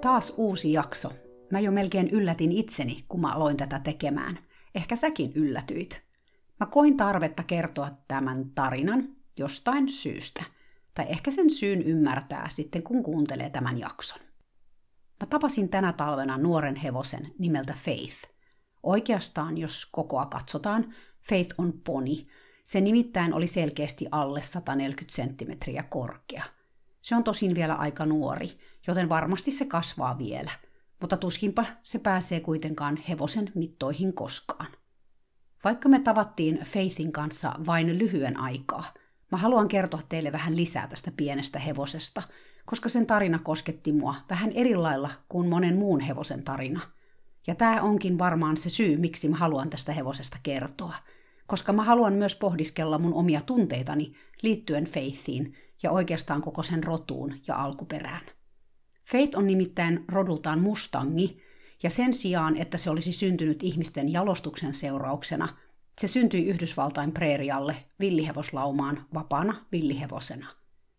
Taas 0.00 0.34
uusi 0.36 0.72
jakso. 0.72 1.12
Mä 1.52 1.60
jo 1.60 1.70
melkein 1.70 2.08
yllätin 2.08 2.52
itseni, 2.52 3.04
kun 3.08 3.20
mä 3.20 3.32
aloin 3.32 3.56
tätä 3.56 3.78
tekemään. 3.78 4.38
Ehkä 4.74 4.96
säkin 4.96 5.32
yllätyit. 5.34 6.02
Mä 6.60 6.66
koin 6.66 6.96
tarvetta 6.96 7.42
kertoa 7.42 7.90
tämän 8.08 8.50
tarinan 8.54 9.08
jostain 9.38 9.88
syystä. 9.88 10.44
Tai 10.94 11.06
ehkä 11.08 11.30
sen 11.30 11.50
syyn 11.50 11.82
ymmärtää 11.82 12.48
sitten, 12.48 12.82
kun 12.82 13.02
kuuntelee 13.02 13.50
tämän 13.50 13.78
jakson. 13.78 14.18
Mä 15.20 15.26
tapasin 15.26 15.68
tänä 15.68 15.92
talvena 15.92 16.38
nuoren 16.38 16.76
hevosen 16.76 17.34
nimeltä 17.38 17.74
Faith. 17.84 18.16
Oikeastaan, 18.82 19.58
jos 19.58 19.86
kokoa 19.86 20.26
katsotaan, 20.26 20.94
Faith 21.28 21.54
on 21.58 21.72
poni. 21.84 22.26
Se 22.64 22.80
nimittäin 22.80 23.34
oli 23.34 23.46
selkeästi 23.46 24.06
alle 24.10 24.42
140 24.42 25.16
senttimetriä 25.16 25.82
korkea. 25.82 26.57
Se 27.00 27.16
on 27.16 27.24
tosin 27.24 27.54
vielä 27.54 27.74
aika 27.74 28.06
nuori, 28.06 28.48
joten 28.86 29.08
varmasti 29.08 29.50
se 29.50 29.64
kasvaa 29.64 30.18
vielä, 30.18 30.50
mutta 31.00 31.16
tuskinpa 31.16 31.64
se 31.82 31.98
pääsee 31.98 32.40
kuitenkaan 32.40 32.96
hevosen 32.96 33.52
mittoihin 33.54 34.12
koskaan. 34.12 34.68
Vaikka 35.64 35.88
me 35.88 36.00
tavattiin 36.00 36.58
Faithin 36.64 37.12
kanssa 37.12 37.52
vain 37.66 37.98
lyhyen 37.98 38.40
aikaa, 38.40 38.84
mä 39.32 39.38
haluan 39.38 39.68
kertoa 39.68 40.00
teille 40.08 40.32
vähän 40.32 40.56
lisää 40.56 40.86
tästä 40.86 41.12
pienestä 41.16 41.58
hevosesta, 41.58 42.22
koska 42.66 42.88
sen 42.88 43.06
tarina 43.06 43.38
kosketti 43.38 43.92
mua 43.92 44.14
vähän 44.30 44.52
eri 44.52 44.76
lailla 44.76 45.10
kuin 45.28 45.48
monen 45.48 45.76
muun 45.76 46.00
hevosen 46.00 46.42
tarina. 46.42 46.80
Ja 47.46 47.54
tämä 47.54 47.82
onkin 47.82 48.18
varmaan 48.18 48.56
se 48.56 48.70
syy, 48.70 48.96
miksi 48.96 49.28
mä 49.28 49.36
haluan 49.36 49.70
tästä 49.70 49.92
hevosesta 49.92 50.36
kertoa, 50.42 50.94
koska 51.46 51.72
mä 51.72 51.84
haluan 51.84 52.12
myös 52.12 52.34
pohdiskella 52.34 52.98
mun 52.98 53.14
omia 53.14 53.40
tunteitani 53.40 54.12
liittyen 54.42 54.84
Faithiin 54.84 55.56
ja 55.82 55.90
oikeastaan 55.90 56.42
koko 56.42 56.62
sen 56.62 56.84
rotuun 56.84 57.34
ja 57.46 57.56
alkuperään. 57.56 58.26
Faith 59.10 59.38
on 59.38 59.46
nimittäin 59.46 60.04
rodultaan 60.08 60.60
mustangi, 60.60 61.42
ja 61.82 61.90
sen 61.90 62.12
sijaan, 62.12 62.56
että 62.56 62.78
se 62.78 62.90
olisi 62.90 63.12
syntynyt 63.12 63.62
ihmisten 63.62 64.12
jalostuksen 64.12 64.74
seurauksena, 64.74 65.48
se 65.98 66.08
syntyi 66.08 66.44
Yhdysvaltain 66.44 67.12
preerialle 67.12 67.76
villihevoslaumaan 68.00 69.06
vapaana 69.14 69.66
villihevosena. 69.72 70.46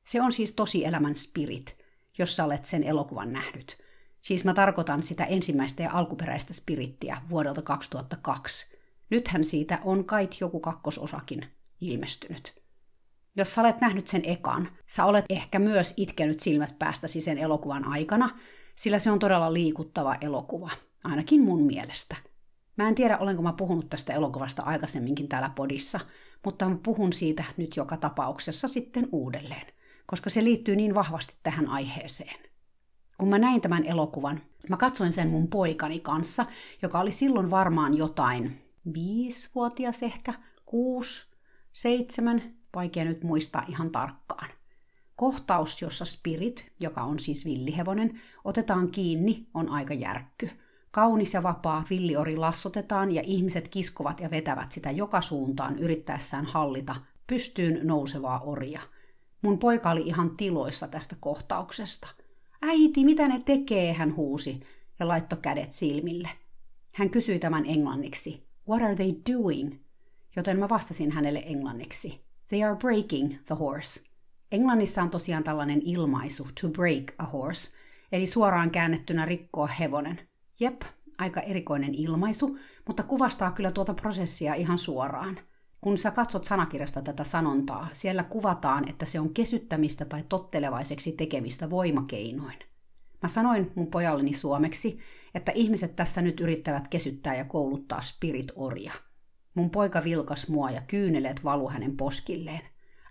Se 0.06 0.22
on 0.22 0.32
siis 0.32 0.52
tosi 0.52 0.86
elämän 0.86 1.16
spirit, 1.16 1.78
jos 2.18 2.36
sä 2.36 2.46
olet 2.46 2.66
sen 2.66 2.84
elokuvan 2.84 3.34
nähnyt. 3.34 3.78
Siis 4.22 4.46
mä 4.46 4.54
tarkoitan 4.54 5.04
sitä 5.04 5.26
ensimmäistä 5.26 5.84
ja 5.84 5.90
alkuperäistä 5.94 6.54
spirittiä 6.54 7.18
vuodelta 7.30 7.62
2002. 7.62 8.78
Nythän 9.10 9.44
siitä 9.44 9.80
on 9.84 10.06
kait 10.06 10.38
joku 10.42 10.60
kakkososakin 10.60 11.46
ilmestynyt. 11.82 12.59
Jos 13.36 13.54
sä 13.54 13.62
olet 13.62 13.82
nähnyt 13.82 14.08
sen 14.08 14.22
ekan, 14.26 14.70
sä 14.88 15.06
olet 15.06 15.26
ehkä 15.30 15.60
myös 15.60 15.94
itkenyt 15.98 16.40
silmät 16.40 16.80
päästäsi 16.80 17.22
sen 17.22 17.38
elokuvan 17.38 17.86
aikana, 17.86 18.30
sillä 18.76 19.00
se 19.00 19.12
on 19.12 19.20
todella 19.20 19.54
liikuttava 19.54 20.16
elokuva, 20.22 20.70
ainakin 21.04 21.42
mun 21.44 21.66
mielestä. 21.66 22.16
Mä 22.78 22.88
en 22.88 22.96
tiedä, 22.96 23.18
olenko 23.18 23.42
mä 23.42 23.54
puhunut 23.54 23.90
tästä 23.90 24.14
elokuvasta 24.14 24.64
aikaisemminkin 24.64 25.28
täällä 25.28 25.50
podissa, 25.50 26.00
mutta 26.46 26.70
mä 26.70 26.78
puhun 26.84 27.14
siitä 27.14 27.44
nyt 27.58 27.76
joka 27.76 27.98
tapauksessa 27.98 28.68
sitten 28.68 29.10
uudelleen, 29.12 29.68
koska 30.06 30.30
se 30.30 30.44
liittyy 30.44 30.76
niin 30.76 30.96
vahvasti 30.96 31.36
tähän 31.44 31.68
aiheeseen. 31.68 32.40
Kun 33.18 33.30
mä 33.30 33.40
näin 33.40 33.62
tämän 33.62 33.86
elokuvan, 33.86 34.42
mä 34.70 34.78
katsoin 34.78 35.12
sen 35.12 35.30
mun 35.30 35.48
poikani 35.48 36.00
kanssa, 36.00 36.46
joka 36.82 37.00
oli 37.00 37.12
silloin 37.12 37.52
varmaan 37.52 37.98
jotain 37.98 38.62
viisivuotias 38.94 40.04
ehkä, 40.04 40.34
kuusi, 40.66 41.28
seitsemän, 41.72 42.59
vaikea 42.76 43.06
nyt 43.06 43.24
muistaa 43.24 43.66
ihan 43.68 43.92
tarkkaan. 43.92 44.50
Kohtaus, 45.16 45.82
jossa 45.82 46.06
Spirit, 46.06 46.72
joka 46.80 47.04
on 47.04 47.20
siis 47.20 47.46
villihevonen, 47.46 48.22
otetaan 48.44 48.92
kiinni, 48.92 49.48
on 49.54 49.70
aika 49.70 49.94
järkky. 49.94 50.50
Kaunis 50.92 51.34
ja 51.34 51.44
vapaa 51.44 51.86
villiori 51.90 52.38
lassotetaan 52.38 53.12
ja 53.12 53.22
ihmiset 53.26 53.68
kiskovat 53.68 54.20
ja 54.20 54.32
vetävät 54.32 54.72
sitä 54.72 54.92
joka 54.92 55.22
suuntaan 55.22 55.80
yrittäessään 55.80 56.46
hallita 56.46 56.96
pystyyn 57.28 57.80
nousevaa 57.84 58.40
oria. 58.40 58.82
Mun 59.42 59.60
poika 59.60 59.92
oli 59.92 60.02
ihan 60.02 60.38
tiloissa 60.38 60.88
tästä 60.88 61.16
kohtauksesta. 61.20 62.08
Äiti, 62.62 63.04
mitä 63.06 63.28
ne 63.28 63.40
tekee, 63.46 63.94
hän 63.94 64.16
huusi 64.16 64.60
ja 65.00 65.08
laittoi 65.08 65.40
kädet 65.42 65.72
silmille. 65.72 66.30
Hän 66.92 67.10
kysyi 67.10 67.40
tämän 67.40 67.66
englanniksi. 67.66 68.48
What 68.70 68.82
are 68.82 68.96
they 68.96 69.14
doing? 69.34 69.74
Joten 70.36 70.60
mä 70.60 70.70
vastasin 70.70 71.12
hänelle 71.12 71.44
englanniksi. 71.46 72.29
They 72.50 72.64
are 72.64 72.76
breaking 72.76 73.36
the 73.46 73.56
horse. 73.56 74.02
Englannissa 74.52 75.02
on 75.02 75.10
tosiaan 75.10 75.44
tällainen 75.44 75.82
ilmaisu, 75.86 76.48
to 76.62 76.70
break 76.70 77.14
a 77.18 77.24
horse, 77.24 77.72
eli 78.12 78.26
suoraan 78.26 78.72
käännettynä 78.72 79.26
rikkoa 79.26 79.68
hevonen. 79.68 80.20
Jep, 80.60 80.82
aika 81.18 81.42
erikoinen 81.42 81.96
ilmaisu, 81.96 82.58
mutta 82.88 83.04
kuvastaa 83.04 83.52
kyllä 83.52 83.72
tuota 83.72 83.94
prosessia 83.94 84.54
ihan 84.54 84.78
suoraan. 84.78 85.40
Kun 85.82 85.98
sä 85.98 86.12
katsot 86.12 86.44
sanakirjasta 86.44 87.02
tätä 87.02 87.24
sanontaa, 87.24 87.88
siellä 87.94 88.24
kuvataan, 88.24 88.90
että 88.90 89.06
se 89.06 89.20
on 89.20 89.34
kesyttämistä 89.34 90.06
tai 90.06 90.24
tottelevaiseksi 90.30 91.12
tekemistä 91.12 91.70
voimakeinoin. 91.70 92.60
Mä 93.22 93.30
sanoin 93.30 93.72
mun 93.76 93.88
pojalleni 93.88 94.34
suomeksi, 94.34 95.00
että 95.36 95.52
ihmiset 95.56 95.96
tässä 95.96 96.22
nyt 96.22 96.40
yrittävät 96.40 96.88
kesyttää 96.88 97.36
ja 97.36 97.46
kouluttaa 97.46 98.02
spirit-orja– 98.02 98.92
Mun 99.60 99.70
poika 99.70 100.04
vilkas 100.04 100.48
mua 100.48 100.72
ja 100.72 100.82
kyyneleet 100.82 101.44
valu 101.44 101.70
hänen 101.70 101.98
poskilleen. 101.98 102.62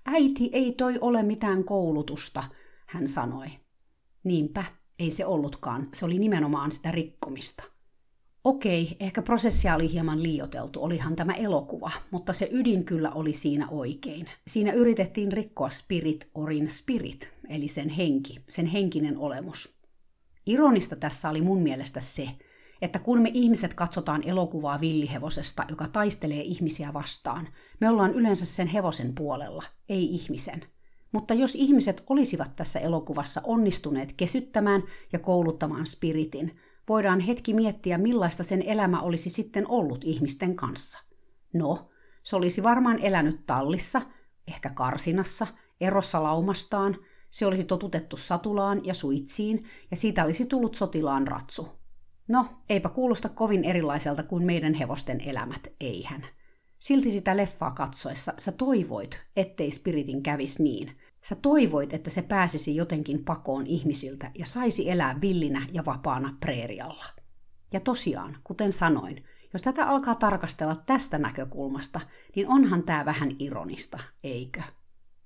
Äiti, 0.07 0.51
ei 0.53 0.73
toi 0.73 0.99
ole 1.01 1.23
mitään 1.23 1.65
koulutusta, 1.65 2.45
hän 2.87 3.09
sanoi. 3.09 3.47
Niinpä, 4.25 4.65
ei 4.99 5.11
se 5.11 5.27
ollutkaan, 5.27 5.89
se 5.93 6.05
oli 6.05 6.19
nimenomaan 6.19 6.73
sitä 6.73 6.91
rikkomista. 6.91 7.65
Okei, 8.45 8.97
ehkä 9.01 9.23
prosessia 9.23 9.75
oli 9.75 9.93
hieman 9.93 10.23
liioteltu, 10.23 10.85
olihan 10.85 11.17
tämä 11.17 11.33
elokuva, 11.33 11.91
mutta 12.11 12.33
se 12.33 12.49
ydin 12.53 12.85
kyllä 12.85 13.11
oli 13.11 13.33
siinä 13.33 13.69
oikein. 13.69 14.27
Siinä 14.47 14.73
yritettiin 14.73 15.33
rikkoa 15.33 15.71
spirit 15.71 16.29
orin 16.35 16.71
spirit, 16.71 17.29
eli 17.49 17.69
sen 17.69 17.89
henki, 17.89 18.45
sen 18.49 18.67
henkinen 18.67 19.19
olemus. 19.19 19.79
Ironista 20.47 20.97
tässä 20.97 21.31
oli 21.31 21.41
mun 21.41 21.63
mielestä 21.63 22.01
se, 22.01 22.29
että 22.83 22.99
kun 22.99 23.23
me 23.23 23.31
ihmiset 23.35 23.75
katsotaan 23.75 24.23
elokuvaa 24.23 24.81
villihevosesta, 24.81 25.65
joka 25.69 25.89
taistelee 25.89 26.41
ihmisiä 26.41 26.93
vastaan, 26.93 27.49
me 27.81 27.89
ollaan 27.89 28.15
yleensä 28.15 28.45
sen 28.45 28.67
hevosen 28.67 29.15
puolella, 29.15 29.63
ei 29.89 30.15
ihmisen. 30.15 30.65
Mutta 31.13 31.35
jos 31.35 31.55
ihmiset 31.55 32.03
olisivat 32.09 32.57
tässä 32.57 32.79
elokuvassa 32.79 33.41
onnistuneet 33.45 34.13
kesyttämään 34.13 34.83
ja 35.13 35.19
kouluttamaan 35.19 35.87
spiritin, 35.87 36.57
voidaan 36.89 37.21
hetki 37.21 37.55
miettiä, 37.55 37.99
millaista 37.99 38.45
sen 38.45 38.63
elämä 38.63 39.01
olisi 39.01 39.31
sitten 39.31 39.71
ollut 39.71 40.05
ihmisten 40.05 40.57
kanssa. 40.57 40.99
No, 41.55 41.89
se 42.23 42.37
olisi 42.37 42.63
varmaan 42.63 42.99
elänyt 42.99 43.47
tallissa, 43.47 44.03
ehkä 44.49 44.71
karsinassa, 44.71 45.47
erossa 45.81 46.23
laumastaan, 46.23 46.97
se 47.31 47.47
olisi 47.47 47.65
totutettu 47.65 48.17
satulaan 48.17 48.85
ja 48.85 48.95
suitsiin, 48.95 49.65
ja 49.91 49.97
siitä 49.97 50.25
olisi 50.25 50.47
tullut 50.47 50.75
sotilaan 50.75 51.29
ratsu. 51.29 51.78
No, 52.29 52.47
eipä 52.69 52.89
kuulosta 52.89 53.29
kovin 53.29 53.65
erilaiselta 53.65 54.23
kuin 54.23 54.45
meidän 54.47 54.75
hevosten 54.75 55.21
elämät, 55.21 55.69
eihän. 55.81 56.27
Silti 56.79 57.13
sitä 57.13 57.37
leffaa 57.37 57.71
katsoessa 57.71 58.35
sä 58.39 58.53
toivoit, 58.53 59.23
ettei 59.37 59.71
spiritin 59.71 60.23
kävis 60.23 60.59
niin. 60.59 60.97
Sä 61.23 61.35
toivoit, 61.35 61.93
että 61.93 62.11
se 62.11 62.23
pääsisi 62.23 62.77
jotenkin 62.77 63.25
pakoon 63.25 63.67
ihmisiltä 63.67 64.31
ja 64.39 64.47
saisi 64.47 64.91
elää 64.91 65.21
villinä 65.21 65.67
ja 65.73 65.85
vapaana 65.85 66.37
preerialla. 66.41 67.05
Ja 67.73 67.81
tosiaan, 67.81 68.37
kuten 68.45 68.73
sanoin, 68.73 69.25
jos 69.53 69.63
tätä 69.63 69.87
alkaa 69.87 70.15
tarkastella 70.15 70.77
tästä 70.77 71.19
näkökulmasta, 71.19 72.01
niin 72.37 72.49
onhan 72.49 72.83
tämä 72.83 73.05
vähän 73.05 73.31
ironista, 73.39 73.99
eikö? 74.25 74.63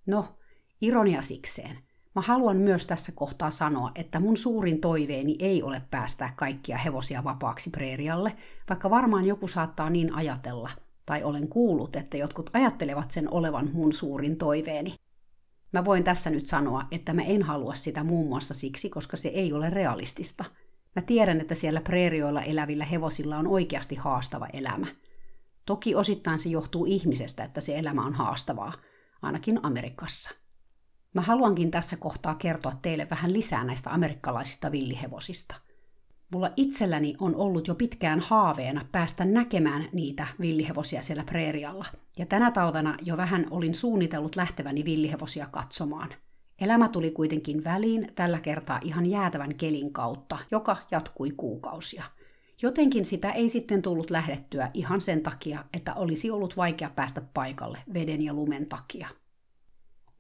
No, 0.07 0.39
ironia 0.81 1.23
sikseen– 1.23 1.79
Mä 2.15 2.23
haluan 2.23 2.57
myös 2.57 2.87
tässä 2.87 3.13
kohtaa 3.13 3.51
sanoa, 3.51 3.93
että 3.95 4.21
mun 4.21 4.37
suurin 4.37 4.81
toiveeni 4.81 5.37
ei 5.39 5.63
ole 5.63 5.83
päästää 5.91 6.33
kaikkia 6.37 6.79
hevosia 6.79 7.25
vapaaksi 7.25 7.71
preerialle, 7.71 8.37
vaikka 8.69 8.91
varmaan 8.91 9.25
joku 9.25 9.49
saattaa 9.49 9.91
niin 9.91 10.15
ajatella, 10.15 10.71
tai 11.07 11.23
olen 11.23 11.49
kuullut, 11.49 11.97
että 11.97 12.17
jotkut 12.17 12.51
ajattelevat 12.53 13.11
sen 13.11 13.33
olevan 13.35 13.71
mun 13.73 13.93
suurin 13.93 14.37
toiveeni. 14.37 14.95
Mä 15.73 15.85
voin 15.85 16.05
tässä 16.05 16.31
nyt 16.31 16.47
sanoa, 16.47 16.85
että 16.91 17.13
mä 17.13 17.23
en 17.23 17.43
halua 17.43 17.75
sitä 17.75 18.05
muun 18.05 18.29
muassa 18.29 18.55
siksi, 18.55 18.91
koska 18.91 19.17
se 19.17 19.29
ei 19.29 19.53
ole 19.53 19.71
realistista. 19.71 20.45
Mä 20.97 21.03
tiedän, 21.03 21.41
että 21.41 21.55
siellä 21.55 21.81
preerioilla 21.81 22.43
elävillä 22.43 22.85
hevosilla 22.85 23.37
on 23.37 23.47
oikeasti 23.47 23.95
haastava 23.95 24.47
elämä. 24.53 24.87
Toki 25.67 25.95
osittain 25.95 26.39
se 26.39 26.49
johtuu 26.49 26.85
ihmisestä, 26.89 27.45
että 27.45 27.61
se 27.61 27.79
elämä 27.79 28.07
on 28.07 28.15
haastavaa, 28.15 28.73
ainakin 29.23 29.61
Amerikassa. 29.63 30.42
Mä 31.15 31.21
haluankin 31.21 31.71
tässä 31.71 31.97
kohtaa 31.97 32.35
kertoa 32.35 32.73
teille 32.83 33.07
vähän 33.11 33.33
lisää 33.33 33.65
näistä 33.65 33.91
amerikkalaisista 33.91 34.73
villihevosista. 34.73 35.55
Mulla 36.33 36.51
itselläni 36.57 37.15
on 37.21 37.37
ollut 37.37 37.69
jo 37.69 37.75
pitkään 37.75 38.21
haaveena 38.21 38.87
päästä 38.93 39.25
näkemään 39.25 39.89
niitä 39.93 40.27
villihevosia 40.41 41.03
siellä 41.03 41.25
preerialla, 41.25 41.85
ja 42.19 42.27
tänä 42.27 42.51
talvena 42.51 42.97
jo 43.03 43.17
vähän 43.17 43.47
olin 43.51 43.75
suunnitellut 43.75 44.37
lähteväni 44.37 44.85
villihevosia 44.85 45.47
katsomaan– 45.47 46.15
Elämä 46.63 46.89
tuli 46.89 47.11
kuitenkin 47.11 47.65
väliin 47.65 48.13
tällä 48.15 48.41
kertaa 48.41 48.81
ihan 48.83 49.07
jäätävän 49.07 49.55
kelin 49.55 49.93
kautta, 49.93 50.39
joka 50.51 50.77
jatkui 50.91 51.31
kuukausia. 51.37 52.05
Jotenkin 52.63 53.05
sitä 53.05 53.31
ei 53.31 53.49
sitten 53.49 53.83
tullut 53.83 54.11
lähdettyä 54.11 54.71
ihan 54.75 55.01
sen 55.01 55.23
takia, 55.23 55.65
että 55.73 55.95
olisi 55.95 56.31
ollut 56.31 56.57
vaikea 56.57 56.91
päästä 56.91 57.23
paikalle 57.35 57.79
veden 57.95 58.23
ja 58.23 58.35
lumen 58.35 58.69
takia. 58.69 59.09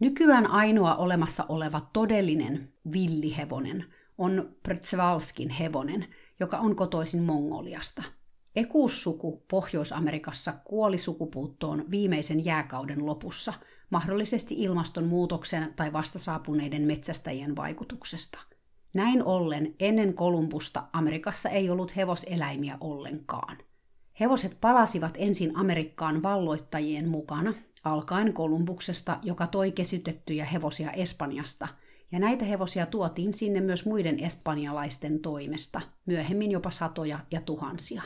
Nykyään 0.02 0.50
ainoa 0.50 0.94
olemassa 0.94 1.44
oleva 1.49 1.81
todellinen 1.93 2.72
villihevonen 2.93 3.84
on 4.19 4.56
Przewalskin 4.62 5.50
hevonen, 5.50 6.06
joka 6.40 6.58
on 6.58 6.76
kotoisin 6.76 7.22
Mongoliasta. 7.22 8.02
Ekuussuku 8.56 9.44
Pohjois-Amerikassa 9.50 10.52
kuoli 10.64 10.99
sukupuuttoon 10.99 11.84
viimeisen 11.90 12.44
jääkauden 12.44 13.06
lopussa– 13.06 13.52
mahdollisesti 13.93 14.54
ilmastonmuutoksen 14.58 15.72
tai 15.76 15.93
vastasaapuneiden 15.93 16.82
metsästäjien 16.82 17.56
vaikutuksesta. 17.56 18.38
Näin 18.94 19.25
ollen 19.25 19.75
ennen 19.81 20.14
Kolumbusta 20.14 20.88
Amerikassa 20.93 21.49
ei 21.49 21.70
ollut 21.70 21.96
hevoseläimiä 21.96 22.78
ollenkaan. 22.81 23.58
Hevoset 24.20 24.60
palasivat 24.60 25.14
ensin 25.19 25.56
Amerikkaan 25.56 26.22
valloittajien 26.22 27.08
mukana, 27.08 27.54
alkaen 27.84 28.32
Kolumbuksesta, 28.32 29.19
joka 29.23 29.46
toi 29.46 29.73
kesytettyjä 29.73 30.44
hevosia 30.44 30.90
Espanjasta, 30.90 31.69
ja 32.12 32.19
näitä 32.19 32.44
hevosia 32.44 32.87
tuotiin 32.87 33.34
sinne 33.34 33.61
myös 33.61 33.87
muiden 33.87 34.20
espanjalaisten 34.20 35.20
toimesta, 35.20 35.81
myöhemmin 36.06 36.50
jopa 36.50 36.70
satoja 36.70 37.19
ja 37.31 37.40
tuhansia. 37.40 38.02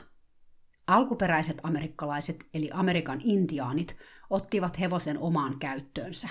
Alkuperäiset 0.87 1.58
amerikkalaiset, 1.62 2.46
eli 2.55 2.70
Amerikan 2.73 3.20
intiaanit, 3.25 3.96
ottivat 4.31 4.81
hevosen 4.81 5.19
omaan 5.19 5.58
käyttöönsä. 5.58 6.29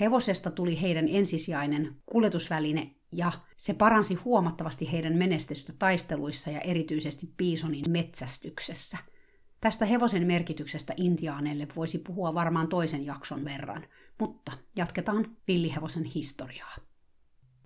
Hevosesta 0.00 0.50
tuli 0.50 0.80
heidän 0.80 1.08
ensisijainen 1.08 1.96
kuljetusväline 2.06 2.94
ja 3.12 3.32
se 3.56 3.74
paransi 3.74 4.14
huomattavasti 4.14 4.92
heidän 4.92 5.16
menestystä 5.16 5.72
taisteluissa 5.78 6.50
ja 6.50 6.60
erityisesti 6.60 7.34
Bisonin 7.36 7.84
metsästyksessä. 7.90 8.98
Tästä 9.60 9.84
hevosen 9.84 10.26
merkityksestä 10.26 10.94
intiaaneille 10.96 11.66
voisi 11.76 11.98
puhua 11.98 12.34
varmaan 12.34 12.68
toisen 12.68 13.06
jakson 13.06 13.44
verran, 13.44 13.84
mutta 14.20 14.52
jatketaan 14.76 15.36
villihevosen 15.48 16.04
historiaa. 16.04 16.74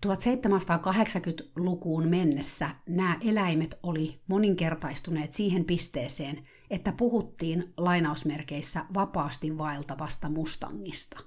1780-lukuun 0.06 2.09
mennessä 2.09 2.71
nämä 2.89 3.17
eläimet 3.21 3.79
oli 3.83 4.19
moninkertaistuneet 4.29 5.33
siihen 5.33 5.65
pisteeseen, 5.65 6.49
että 6.71 6.93
puhuttiin 6.93 7.75
lainausmerkeissä 7.77 8.85
vapaasti 8.94 9.59
vaeltavasta 9.59 10.29
mustangista. 10.29 11.21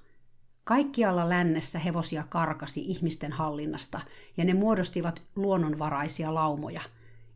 Kaikkialla 0.64 1.28
lännessä 1.28 1.78
hevosia 1.78 2.24
karkasi 2.28 2.80
ihmisten 2.80 3.32
hallinnasta 3.32 4.00
ja 4.36 4.44
ne 4.44 4.54
muodostivat 4.54 5.22
luonnonvaraisia 5.36 6.34
laumoja. 6.34 6.80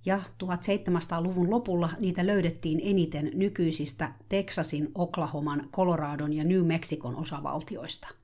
Ja 0.06 0.20
1700-luvun 0.44 1.50
lopulla 1.50 1.91
niitä 1.99 2.26
löydettiin 2.26 2.81
eniten 2.82 3.31
nykyisistä 3.35 4.12
Teksasin, 4.29 4.88
Oklahoman, 4.94 5.69
Coloradon 5.73 6.32
ja 6.32 6.44
New 6.44 6.67
Mexicon 6.67 7.17
osavaltioista– 7.17 8.08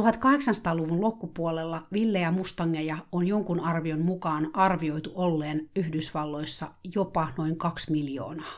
1800-luvun 0.00 1.00
loppupuolella 1.00 1.82
villejä 1.92 2.30
mustangeja 2.30 2.98
on 3.12 3.26
jonkun 3.26 3.60
arvion 3.60 4.00
mukaan 4.00 4.50
arvioitu 4.54 5.12
olleen 5.14 5.70
Yhdysvalloissa 5.76 6.74
jopa 6.94 7.28
noin 7.38 7.56
2 7.58 7.92
miljoonaa. 7.92 8.52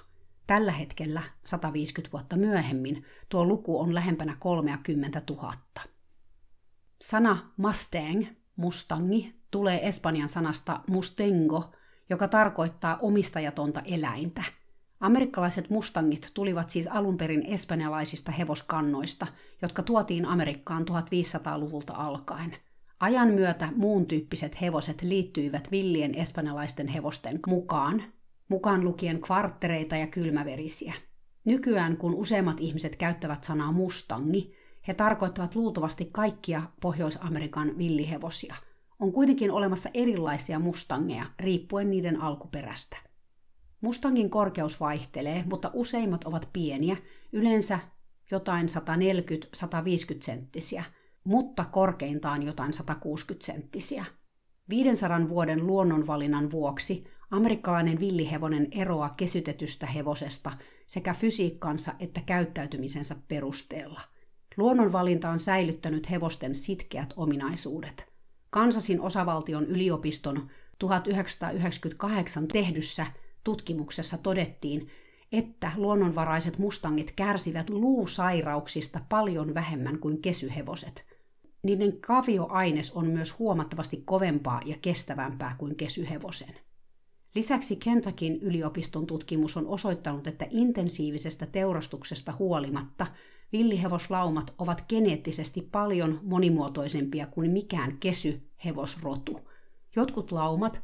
Tällä 0.47 0.73
hetkellä, 0.73 1.23
150 1.45 2.13
vuotta 2.13 2.37
myöhemmin, 2.37 3.05
tuo 3.29 3.45
luku 3.45 3.81
on 3.81 3.95
lähempänä 3.95 4.37
30 4.39 5.23
000. 5.31 5.53
Sana 7.03 7.53
Mustang, 7.57 8.25
mustangi, 8.57 9.35
tulee 9.51 9.89
espanjan 9.89 10.29
sanasta 10.29 10.81
mustengo, 10.89 11.73
joka 12.11 12.29
tarkoittaa 12.29 12.99
omistajatonta 13.03 13.81
eläintä– 13.85 14.45
Amerikkalaiset 15.05 15.71
mustangit 15.71 16.31
tulivat 16.35 16.71
siis 16.71 16.87
alun 16.87 17.17
perin 17.17 17.43
espanjalaisista 17.47 18.33
hevoskannoista, 18.33 19.27
jotka 19.63 19.83
tuotiin 19.83 20.27
Amerikkaan 20.27 20.85
1500-luvulta 20.91 21.93
alkaen. 21.93 22.57
Ajan 23.01 23.29
myötä 23.29 23.69
muun 23.77 24.07
tyyppiset 24.07 24.61
hevoset 24.61 25.03
liittyivät 25.03 25.71
villien 25.71 26.15
espanjalaisten 26.15 26.89
hevosten 26.89 27.41
mukaan, 27.47 28.03
mukaan 28.49 28.85
lukien 28.85 29.21
kvarttereita 29.21 29.97
ja 29.97 30.07
kylmäverisiä. 30.07 30.95
Nykyään, 31.45 31.97
kun 31.97 32.15
useimmat 32.15 32.61
ihmiset 32.61 32.97
käyttävät 32.97 33.45
sanaa 33.45 33.73
mustangi, 33.73 34.55
he 34.89 34.95
tarkoittavat 34.95 35.55
luultavasti 35.55 36.09
kaikkia 36.13 36.63
Pohjois-Amerikan 36.81 37.79
villihevosia. 37.79 38.55
On 39.05 39.13
kuitenkin 39.13 39.51
olemassa 39.51 39.89
erilaisia 39.95 40.59
mustangeja, 40.59 41.27
riippuen 41.41 41.91
niiden 41.91 42.21
alkuperästä. 42.21 42.97
Mustangin 43.81 44.31
korkeus 44.31 44.81
vaihtelee, 44.81 45.45
mutta 45.51 45.71
useimmat 45.73 46.25
ovat 46.25 46.49
pieniä, 46.53 46.97
yleensä 47.33 47.79
jotain 48.31 48.67
140-150 48.69 48.73
senttisiä, 50.21 50.85
mutta 51.25 51.65
korkeintaan 51.65 52.43
jotain 52.43 52.73
160 52.73 53.47
senttisiä. 53.47 54.05
500 54.69 55.29
vuoden 55.29 55.67
luonnonvalinnan 55.67 56.51
vuoksi 56.51 57.05
amerikkalainen 57.31 58.01
villihevonen 58.01 58.69
eroaa 58.71 59.15
kesytetystä 59.17 59.87
hevosesta 59.87 60.53
sekä 60.87 61.15
fysiikkansa 61.15 61.93
että 62.01 62.21
käyttäytymisensä 62.27 63.17
perusteella. 63.29 64.01
Luonnonvalinta 64.57 65.31
on 65.31 65.39
säilyttänyt 65.39 66.11
hevosten 66.11 66.55
sitkeät 66.55 67.15
ominaisuudet. 67.17 68.14
Kansasin 68.55 69.01
osavaltion 69.01 69.67
yliopiston 69.67 70.49
1998 70.79 72.49
tehdyssä 72.49 73.07
tutkimuksessa 73.45 74.19
todettiin, 74.19 74.89
että 75.33 75.73
luonnonvaraiset 75.77 76.59
mustangit 76.59 77.13
kärsivät 77.17 77.71
luusairauksista 77.71 79.01
paljon 79.09 79.55
vähemmän 79.55 79.99
kuin 79.99 80.23
kesyhevoset. 80.23 81.05
Niiden 81.63 82.01
kavioaines 82.01 82.91
on 82.91 83.07
myös 83.07 83.39
huomattavasti 83.39 84.03
kovempaa 84.05 84.61
ja 84.65 84.77
kestävämpää 84.83 85.55
kuin 85.59 85.77
kesyhevosen. 85.77 86.55
Lisäksi 87.35 87.77
Kentakin 87.77 88.37
yliopiston 88.43 89.07
tutkimus 89.07 89.57
on 89.57 89.67
osoittanut, 89.67 90.27
että 90.27 90.47
intensiivisestä 90.51 91.47
teurastuksesta 91.47 92.33
huolimatta 92.39 93.07
villihevoslaumat 93.55 94.55
ovat 94.59 94.85
geneettisesti 94.89 95.69
paljon 95.73 96.21
monimuotoisempia 96.23 97.27
kuin 97.27 97.51
mikään 97.51 97.97
kesyhevosrotu. 98.01 99.41
Jotkut 99.97 100.33
laumat 100.33 100.83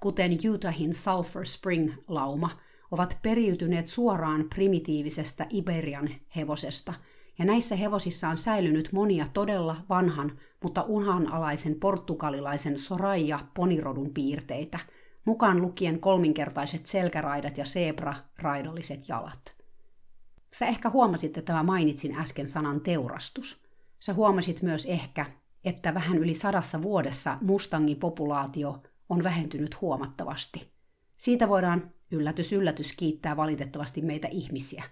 kuten 0.00 0.38
Utahin 0.54 0.94
Sulphur 0.94 1.46
Spring-lauma, 1.46 2.50
ovat 2.90 3.18
periytyneet 3.22 3.88
suoraan 3.88 4.44
primitiivisesta 4.54 5.46
Iberian 5.50 6.10
hevosesta, 6.36 6.94
ja 7.38 7.44
näissä 7.44 7.76
hevosissa 7.76 8.28
on 8.28 8.36
säilynyt 8.36 8.92
monia 8.92 9.26
todella 9.32 9.76
vanhan, 9.88 10.38
mutta 10.62 10.82
uhanalaisen 10.82 11.74
portugalilaisen 11.74 12.78
Soraya 12.78 13.40
ponirodun 13.54 14.14
piirteitä, 14.14 14.78
mukaan 15.24 15.62
lukien 15.62 16.00
kolminkertaiset 16.00 16.86
selkäraidat 16.86 17.58
ja 17.58 17.64
zebra-raidalliset 17.64 19.08
jalat. 19.08 19.57
Sä 20.52 20.66
ehkä 20.66 20.90
huomasit, 20.90 21.38
että 21.38 21.52
mä 21.52 21.62
mainitsin 21.62 22.14
äsken 22.14 22.48
sanan 22.48 22.80
teurastus. 22.80 23.64
Sä 24.00 24.14
huomasit 24.14 24.62
myös 24.62 24.86
ehkä, 24.86 25.26
että 25.64 25.94
vähän 25.94 26.18
yli 26.18 26.34
sadassa 26.34 26.82
vuodessa 26.82 27.38
mustangin 27.40 27.96
populaatio 27.96 28.82
on 29.08 29.22
vähentynyt 29.22 29.80
huomattavasti. 29.80 30.72
Siitä 31.14 31.48
voidaan 31.48 31.92
yllätys 32.10 32.52
yllätys 32.52 32.92
kiittää 32.92 33.36
valitettavasti 33.36 34.02
meitä 34.02 34.28
ihmisiä. 34.28 34.84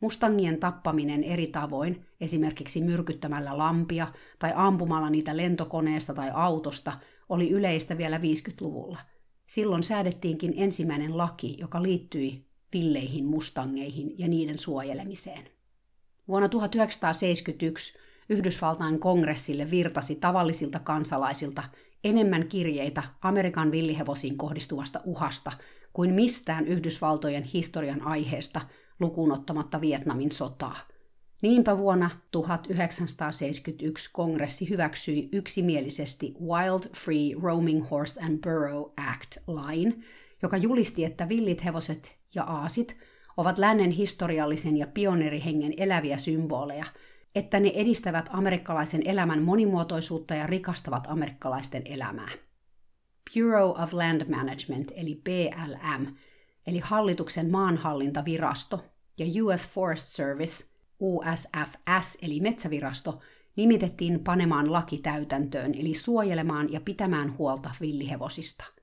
Mustangien 0.00 0.60
tappaminen 0.60 1.24
eri 1.24 1.46
tavoin, 1.46 2.06
esimerkiksi 2.20 2.80
myrkyttämällä 2.80 3.58
lampia 3.58 4.06
tai 4.38 4.52
ampumalla 4.56 5.10
niitä 5.10 5.36
lentokoneesta 5.36 6.14
tai 6.14 6.30
autosta, 6.34 6.92
oli 7.28 7.50
yleistä 7.50 7.98
vielä 7.98 8.18
50-luvulla. 8.18 8.98
Silloin 9.46 9.82
säädettiinkin 9.82 10.54
ensimmäinen 10.56 11.16
laki, 11.16 11.56
joka 11.60 11.82
liittyi 11.82 12.51
villeihin 12.72 13.24
mustangeihin 13.24 14.14
ja 14.18 14.28
niiden 14.28 14.58
suojelemiseen. 14.58 15.44
Vuonna 16.28 16.48
1971 16.48 17.98
Yhdysvaltain 18.28 18.98
kongressille 18.98 19.70
virtasi 19.70 20.14
tavallisilta 20.14 20.78
kansalaisilta 20.78 21.62
enemmän 22.04 22.48
kirjeitä 22.48 23.02
Amerikan 23.22 23.70
villihevosiin 23.70 24.36
kohdistuvasta 24.36 25.00
uhasta 25.04 25.52
kuin 25.92 26.14
mistään 26.14 26.66
Yhdysvaltojen 26.66 27.42
historian 27.42 28.02
aiheesta 28.02 28.60
lukuun 29.00 29.32
ottamatta 29.32 29.80
Vietnamin 29.80 30.32
sotaa. 30.32 30.76
Niinpä 31.42 31.78
vuonna 31.78 32.10
1971 32.30 34.10
kongressi 34.12 34.70
hyväksyi 34.70 35.28
yksimielisesti 35.32 36.34
Wild 36.40 36.96
Free 36.96 37.34
Roaming 37.42 37.90
Horse 37.90 38.20
and 38.20 38.38
Burrow 38.42 38.82
Act-lain, 38.96 40.04
joka 40.42 40.56
julisti, 40.56 41.04
että 41.04 41.28
villit 41.28 41.64
hevoset 41.64 42.16
ja 42.34 42.42
aasit 42.42 42.96
ovat 43.36 43.58
lännen 43.58 43.90
historiallisen 43.90 44.76
ja 44.76 44.86
pioneerihengen 44.86 45.74
eläviä 45.76 46.18
symboleja, 46.18 46.84
että 47.34 47.60
ne 47.60 47.72
edistävät 47.74 48.28
amerikkalaisen 48.32 49.02
elämän 49.04 49.42
monimuotoisuutta 49.42 50.34
ja 50.34 50.46
rikastavat 50.46 51.06
amerikkalaisten 51.10 51.82
elämää. 51.84 52.28
Bureau 53.34 53.70
of 53.82 53.92
Land 53.92 54.30
Management 54.30 54.92
eli 54.96 55.20
BLM, 55.24 56.06
eli 56.66 56.78
hallituksen 56.78 57.50
maanhallintavirasto, 57.50 58.84
ja 59.18 59.44
US 59.44 59.68
Forest 59.68 60.08
Service, 60.08 60.64
USFS 61.00 62.18
eli 62.22 62.40
metsävirasto, 62.40 63.20
nimitettiin 63.56 64.24
panemaan 64.24 64.72
laki 64.72 64.98
täytäntöön, 64.98 65.74
eli 65.74 65.94
suojelemaan 65.94 66.72
ja 66.72 66.80
pitämään 66.80 67.38
huolta 67.38 67.70
villihevosista– 67.80 68.64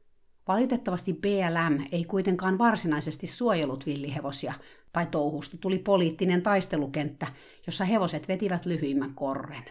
Valitettavasti 0.50 1.14
BLM 1.14 1.86
ei 1.92 2.06
kuitenkaan 2.06 2.58
varsinaisesti 2.58 3.28
suojellut 3.28 3.86
villihevosia, 3.86 4.54
tai 4.94 5.06
touhusta 5.06 5.58
tuli 5.58 5.80
poliittinen 5.80 6.42
taistelukenttä, 6.42 7.28
jossa 7.66 7.86
hevoset 7.86 8.28
vetivät 8.28 8.66
lyhyimmän 8.66 9.16
korren. 9.16 9.64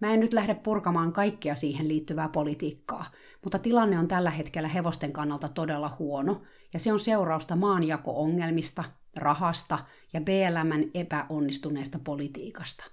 Mä 0.00 0.14
en 0.14 0.20
nyt 0.20 0.32
lähde 0.32 0.54
purkamaan 0.54 1.12
kaikkea 1.12 1.54
siihen 1.54 1.88
liittyvää 1.88 2.28
politiikkaa, 2.28 3.04
mutta 3.42 3.58
tilanne 3.58 3.98
on 3.98 4.08
tällä 4.08 4.30
hetkellä 4.30 4.68
hevosten 4.68 5.12
kannalta 5.12 5.48
todella 5.48 5.96
huono, 5.98 6.42
ja 6.74 6.78
se 6.78 6.92
on 6.92 7.00
seurausta 7.00 7.56
maanjako-ongelmista, 7.56 8.84
rahasta 9.16 9.78
ja 10.12 10.20
BLMn 10.20 10.90
epäonnistuneesta 10.94 11.98
politiikasta. 12.04 12.84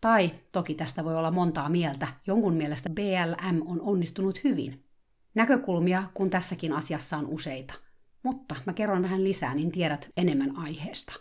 Tai 0.00 0.30
toki 0.52 0.74
tästä 0.74 1.04
voi 1.04 1.16
olla 1.16 1.30
montaa 1.30 1.68
mieltä, 1.68 2.08
jonkun 2.26 2.54
mielestä 2.54 2.90
BLM 2.90 3.62
on 3.66 3.80
onnistunut 3.80 4.44
hyvin– 4.44 4.84
Näkökulmia, 5.34 6.02
kun 6.14 6.30
tässäkin 6.30 6.72
asiassa 6.72 7.16
on 7.16 7.26
useita. 7.26 7.74
Mutta 8.22 8.54
mä 8.66 8.72
kerron 8.72 9.02
vähän 9.02 9.24
lisää, 9.24 9.54
niin 9.54 9.72
tiedät 9.72 10.08
enemmän 10.16 10.56
aiheesta. 10.56 11.12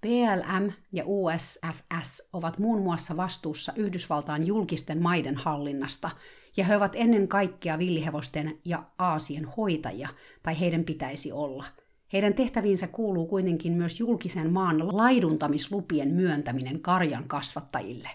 BLM 0.00 0.72
ja 0.92 1.04
USFS 1.06 2.28
ovat 2.32 2.58
muun 2.58 2.82
muassa 2.82 3.16
vastuussa 3.16 3.72
Yhdysvaltain 3.76 4.46
julkisten 4.46 5.02
maiden 5.02 5.36
hallinnasta, 5.36 6.10
ja 6.56 6.64
he 6.64 6.76
ovat 6.76 6.92
ennen 6.94 7.28
kaikkea 7.28 7.78
villihevosten 7.78 8.58
ja 8.64 8.82
aasien 8.98 9.44
hoitajia, 9.44 10.08
tai 10.42 10.60
heidän 10.60 10.84
pitäisi 10.84 11.32
olla. 11.32 11.64
Heidän 12.12 12.34
tehtäviinsä 12.34 12.86
kuuluu 12.86 13.26
kuitenkin 13.26 13.72
myös 13.72 14.00
julkisen 14.00 14.52
maan 14.52 14.96
laiduntamislupien 14.96 16.14
myöntäminen 16.14 16.80
karjan 16.80 17.28
kasvattajille. 17.28 18.08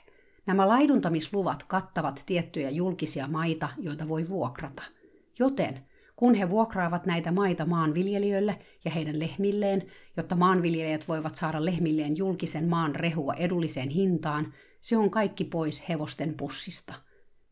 Nämä 0.45 0.67
laiduntamisluvat 0.67 1.63
kattavat 1.63 2.23
tiettyjä 2.25 2.69
julkisia 2.69 3.27
maita, 3.27 3.69
joita 3.77 4.07
voi 4.07 4.29
vuokrata– 4.29 4.83
Joten 5.41 5.85
kun 6.15 6.33
he 6.33 6.49
vuokraavat 6.49 7.05
näitä 7.05 7.31
maita 7.31 7.65
maanviljelijöille 7.65 8.57
ja 8.85 8.91
heidän 8.91 9.19
lehmilleen, 9.19 9.91
jotta 10.17 10.35
maanviljelijät 10.35 11.07
voivat 11.07 11.35
saada 11.35 11.65
lehmilleen 11.65 12.17
julkisen 12.17 12.69
maan 12.69 12.95
rehua 12.95 13.33
edulliseen 13.33 13.89
hintaan, 13.89 14.53
se 14.81 14.97
on 14.97 15.09
kaikki 15.09 15.43
pois 15.43 15.89
hevosten 15.89 16.33
pussista. 16.33 16.93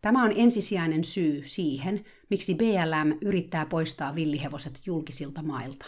Tämä 0.01 0.24
on 0.24 0.34
ensisijainen 0.36 1.03
syy 1.03 1.41
siihen, 1.46 2.05
miksi 2.29 2.55
BLM 2.55 3.17
yrittää 3.22 3.65
poistaa 3.65 4.15
villihevoset 4.15 4.79
julkisilta 4.86 5.43
mailta. 5.43 5.86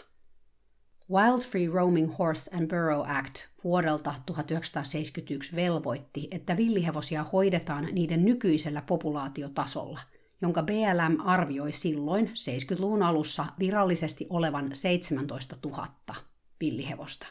Wild 1.12 1.42
Free 1.42 1.68
Roaming 1.68 2.18
Horse 2.18 2.58
and 2.58 2.70
Burrow 2.70 3.02
Act 3.08 3.36
vuodelta 3.64 4.14
1971 4.26 5.56
velvoitti, 5.56 6.28
että 6.32 6.58
villihevosia 6.58 7.24
hoidetaan 7.24 7.88
niiden 7.92 8.26
nykyisellä 8.26 8.82
populaatiotasolla– 8.82 10.00
jonka 10.42 10.64
BLM 10.64 11.20
arvioi 11.20 11.72
silloin 11.72 12.28
70-luvun 12.28 13.04
alussa 13.04 13.46
virallisesti 13.60 14.28
olevan 14.30 14.70
17 14.74 15.56
000 15.66 15.88
villihevosta. 16.62 17.28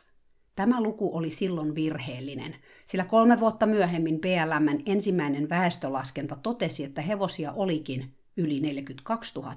Tämä 0.56 0.80
luku 0.80 1.16
oli 1.16 1.30
silloin 1.30 1.74
virheellinen, 1.74 2.56
sillä 2.84 3.04
kolme 3.04 3.40
vuotta 3.40 3.66
myöhemmin 3.66 4.20
BLMn 4.20 4.82
ensimmäinen 4.86 5.48
väestölaskenta 5.48 6.36
totesi, 6.36 6.84
että 6.84 7.02
hevosia 7.02 7.52
olikin 7.52 8.14
yli 8.36 8.60
42 8.60 9.34
000, 9.40 9.56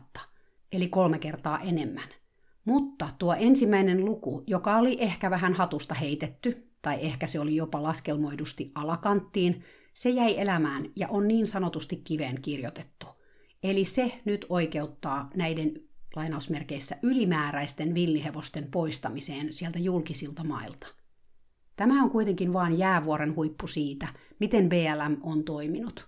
eli 0.71 0.87
kolme 0.87 1.19
kertaa 1.19 1.59
enemmän. 1.59 2.09
Mutta 2.65 3.09
tuo 3.19 3.33
ensimmäinen 3.33 4.05
luku, 4.05 4.43
joka 4.47 4.77
oli 4.77 4.97
ehkä 4.99 5.29
vähän 5.29 5.53
hatusta 5.53 5.95
heitetty, 5.95 6.67
tai 6.81 6.97
ehkä 7.01 7.27
se 7.27 7.39
oli 7.39 7.55
jopa 7.55 7.83
laskelmoidusti 7.83 8.71
alakanttiin, 8.75 9.63
se 9.93 10.09
jäi 10.09 10.39
elämään 10.39 10.83
ja 10.95 11.07
on 11.07 11.27
niin 11.27 11.47
sanotusti 11.47 11.95
kiveen 11.95 12.41
kirjoitettu– 12.41 13.07
Eli 13.63 13.85
se 13.85 14.21
nyt 14.25 14.45
oikeuttaa 14.49 15.29
näiden 15.35 15.73
lainausmerkeissä 16.15 16.95
ylimääräisten 17.01 17.93
villihevosten 17.93 18.67
poistamiseen 18.71 19.53
sieltä 19.53 19.79
julkisilta 19.79 20.43
mailta. 20.43 20.87
Tämä 21.75 22.03
on 22.03 22.09
kuitenkin 22.09 22.53
vain 22.53 22.77
jäävuoren 22.77 23.35
huippu 23.35 23.67
siitä, 23.67 24.07
miten 24.39 24.69
BLM 24.69 25.17
on 25.21 25.43
toiminut. 25.43 26.07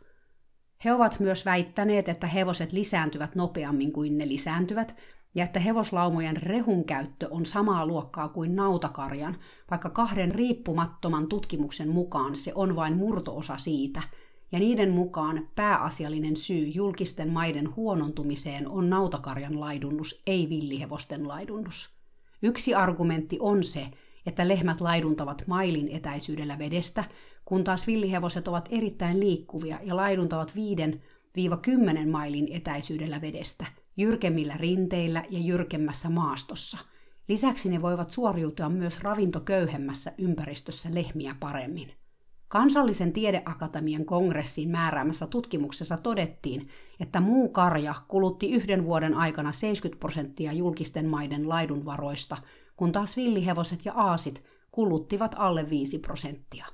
He 0.85 0.93
ovat 0.93 1.19
myös 1.19 1.45
väittäneet, 1.45 2.09
että 2.09 2.27
hevoset 2.27 2.71
lisääntyvät 2.71 3.35
nopeammin 3.35 3.91
kuin 3.91 4.17
ne 4.17 4.27
lisääntyvät, 4.27 4.95
ja 5.35 5.43
että 5.43 5.59
hevoslaumojen 5.59 6.38
rehun 6.38 6.85
käyttö 6.85 7.27
on 7.31 7.45
samaa 7.45 7.85
luokkaa 7.85 8.29
kuin 8.29 8.55
nautakarjan, 8.55 9.38
vaikka 9.71 9.89
kahden 9.89 10.31
riippumattoman 10.31 11.27
tutkimuksen 11.27 11.89
mukaan 11.89 12.35
se 12.35 12.51
on 12.55 12.75
vain 12.75 12.97
murtoosa 12.97 13.57
siitä– 13.57 14.01
ja 14.55 14.59
niiden 14.59 14.91
mukaan 14.91 15.50
pääasiallinen 15.55 16.35
syy 16.35 16.67
julkisten 16.67 17.29
maiden 17.29 17.75
huonontumiseen 17.75 18.67
on 18.67 18.89
nautakarjan 18.89 19.59
laidunnus, 19.59 20.21
ei 20.27 20.50
villihevosten 20.50 21.27
laidunnus. 21.27 21.89
Yksi 22.41 22.75
argumentti 22.75 23.38
on 23.39 23.63
se, 23.63 23.88
että 24.25 24.47
lehmät 24.47 24.81
laiduntavat 24.81 25.43
mailin 25.47 25.89
etäisyydellä 25.89 26.59
vedestä, 26.59 27.03
kun 27.45 27.63
taas 27.63 27.88
villihevoset 27.88 28.47
ovat 28.47 28.69
erittäin 28.71 29.19
liikkuvia 29.19 29.79
ja 29.83 29.95
laiduntavat 29.95 30.53
5-10 32.05 32.09
mailin 32.09 32.47
etäisyydellä 32.51 33.21
vedestä, 33.21 33.65
jyrkemmillä 33.97 34.57
rinteillä 34.57 35.24
ja 35.29 35.39
jyrkemmässä 35.39 36.09
maastossa. 36.09 36.77
Lisäksi 37.27 37.69
ne 37.69 37.81
voivat 37.81 38.12
suoriutua 38.12 38.69
myös 38.69 39.00
ravintoköyhemmässä 39.00 40.12
ympäristössä 40.17 40.89
lehmiä 40.93 41.35
paremmin. 41.39 42.04
Kansallisen 42.55 43.13
tiedeakatemian 43.13 44.05
kongressin 44.05 44.69
määräämässä 44.69 45.27
tutkimuksessa 45.27 45.97
todettiin, 45.97 46.67
että 47.00 47.21
muu 47.21 47.50
karja 47.50 47.95
kulutti 48.07 48.51
yhden 48.51 48.85
vuoden 48.85 49.13
aikana 49.13 49.51
70 49.51 50.00
prosenttia 50.00 50.53
julkisten 50.53 51.09
maiden 51.09 51.50
laidunvaroista, 51.50 52.38
kun 52.75 52.91
taas 52.91 53.17
villihevoset 53.17 53.85
ja 53.85 53.93
aasit 53.93 54.43
kuluttivat 54.71 55.35
alle 55.38 55.69
5 55.69 56.00
prosenttia. 56.00 56.65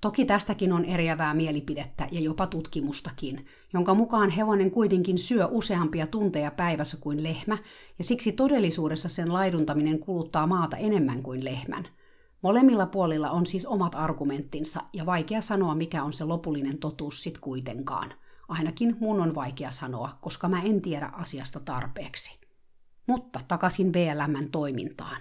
Toki 0.00 0.24
tästäkin 0.24 0.72
on 0.72 0.84
eriävää 0.84 1.34
mielipidettä 1.34 2.08
ja 2.10 2.20
jopa 2.20 2.46
tutkimustakin, 2.46 3.46
jonka 3.72 3.94
mukaan 3.94 4.30
hevonen 4.30 4.70
kuitenkin 4.70 5.18
syö 5.18 5.46
useampia 5.46 6.06
tunteja 6.06 6.50
päivässä 6.50 6.96
kuin 6.96 7.22
lehmä, 7.22 7.58
ja 7.98 8.04
siksi 8.04 8.32
todellisuudessa 8.32 9.08
sen 9.08 9.32
laiduntaminen 9.32 9.98
kuluttaa 9.98 10.46
maata 10.46 10.76
enemmän 10.76 11.22
kuin 11.22 11.44
lehmän– 11.44 11.88
Molemmilla 12.42 12.86
puolilla 12.86 13.30
on 13.30 13.46
siis 13.46 13.66
omat 13.66 13.94
argumenttinsa 13.94 14.80
ja 14.92 15.06
vaikea 15.06 15.40
sanoa, 15.40 15.74
mikä 15.74 16.04
on 16.04 16.12
se 16.12 16.24
lopullinen 16.24 16.78
totuus 16.78 17.22
sit 17.22 17.38
kuitenkaan. 17.38 18.12
Ainakin 18.48 18.96
mun 19.00 19.20
on 19.20 19.34
vaikea 19.34 19.70
sanoa, 19.70 20.18
koska 20.20 20.48
mä 20.48 20.62
en 20.62 20.82
tiedä 20.82 21.10
asiasta 21.12 21.60
tarpeeksi. 21.60 22.40
Mutta 23.06 23.40
takaisin 23.48 23.92
BLMn 23.92 24.50
toimintaan. 24.50 25.20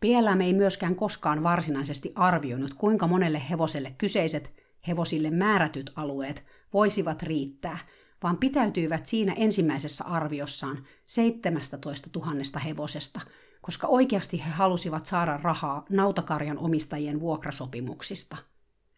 BLM 0.00 0.40
ei 0.40 0.52
myöskään 0.52 0.94
koskaan 0.94 1.42
varsinaisesti 1.42 2.12
arvioinut, 2.14 2.74
kuinka 2.74 3.06
monelle 3.06 3.42
hevoselle 3.50 3.94
kyseiset 3.98 4.52
hevosille 4.88 5.30
määrätyt 5.30 5.90
alueet 5.96 6.44
voisivat 6.72 7.22
riittää, 7.22 7.78
vaan 8.22 8.36
pitäytyivät 8.36 9.06
siinä 9.06 9.32
ensimmäisessä 9.32 10.04
arviossaan 10.04 10.84
17 11.06 12.08
000 12.14 12.60
hevosesta– 12.64 13.20
koska 13.62 13.86
oikeasti 13.86 14.38
he 14.38 14.50
halusivat 14.50 15.06
saada 15.06 15.36
rahaa 15.42 15.84
nautakarjan 15.90 16.58
omistajien 16.58 17.20
vuokrasopimuksista. 17.20 18.36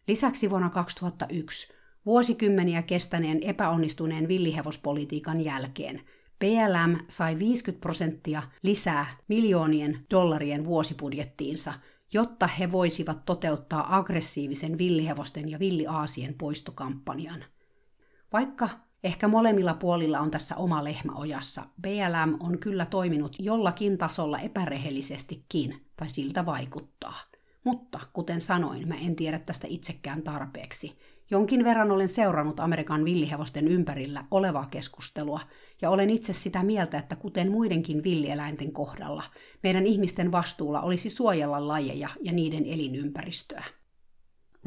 Lisäksi 0.07 0.49
vuonna 0.49 0.69
2001, 0.69 1.73
vuosikymmeniä 2.05 2.81
kestäneen 2.81 3.43
epäonnistuneen 3.43 4.27
villihevospolitiikan 4.27 5.41
jälkeen, 5.41 6.01
PLM 6.39 6.97
sai 7.07 7.39
50 7.39 7.81
prosenttia 7.81 8.43
lisää 8.63 9.17
miljoonien 9.27 10.05
dollarien 10.11 10.65
vuosibudjettiinsa, 10.65 11.73
jotta 12.13 12.47
he 12.47 12.71
voisivat 12.71 13.25
toteuttaa 13.25 13.97
aggressiivisen 13.97 14.77
villihevosten 14.77 15.49
ja 15.49 15.59
villiaasien 15.59 16.33
poistokampanjan. 16.33 17.45
Vaikka 18.33 18.69
Ehkä 19.03 19.27
molemmilla 19.27 19.73
puolilla 19.73 20.19
on 20.19 20.31
tässä 20.31 20.55
oma 20.55 20.83
lehmä 20.83 21.11
ojassa. 21.15 21.63
BLM 21.81 22.37
on 22.39 22.59
kyllä 22.59 22.85
toiminut 22.85 23.35
jollakin 23.39 23.97
tasolla 23.97 24.39
epärehellisestikin, 24.39 25.75
tai 25.95 26.09
siltä 26.09 26.45
vaikuttaa. 26.45 27.17
Mutta, 27.63 27.99
kuten 28.13 28.41
sanoin, 28.41 28.87
mä 28.87 28.95
en 28.95 29.15
tiedä 29.15 29.39
tästä 29.39 29.67
itsekään 29.69 30.23
tarpeeksi. 30.23 30.99
Jonkin 31.31 31.63
verran 31.63 31.91
olen 31.91 32.09
seurannut 32.09 32.59
Amerikan 32.59 33.05
villihevosten 33.05 33.67
ympärillä 33.67 34.25
olevaa 34.31 34.65
keskustelua, 34.65 35.39
ja 35.81 35.89
olen 35.89 36.09
itse 36.09 36.33
sitä 36.33 36.63
mieltä, 36.63 36.97
että 36.97 37.15
kuten 37.15 37.51
muidenkin 37.51 38.03
villieläinten 38.03 38.71
kohdalla, 38.71 39.23
meidän 39.63 39.85
ihmisten 39.85 40.31
vastuulla 40.31 40.81
olisi 40.81 41.09
suojella 41.09 41.67
lajeja 41.67 42.09
ja 42.21 42.31
niiden 42.31 42.65
elinympäristöä. 42.65 43.63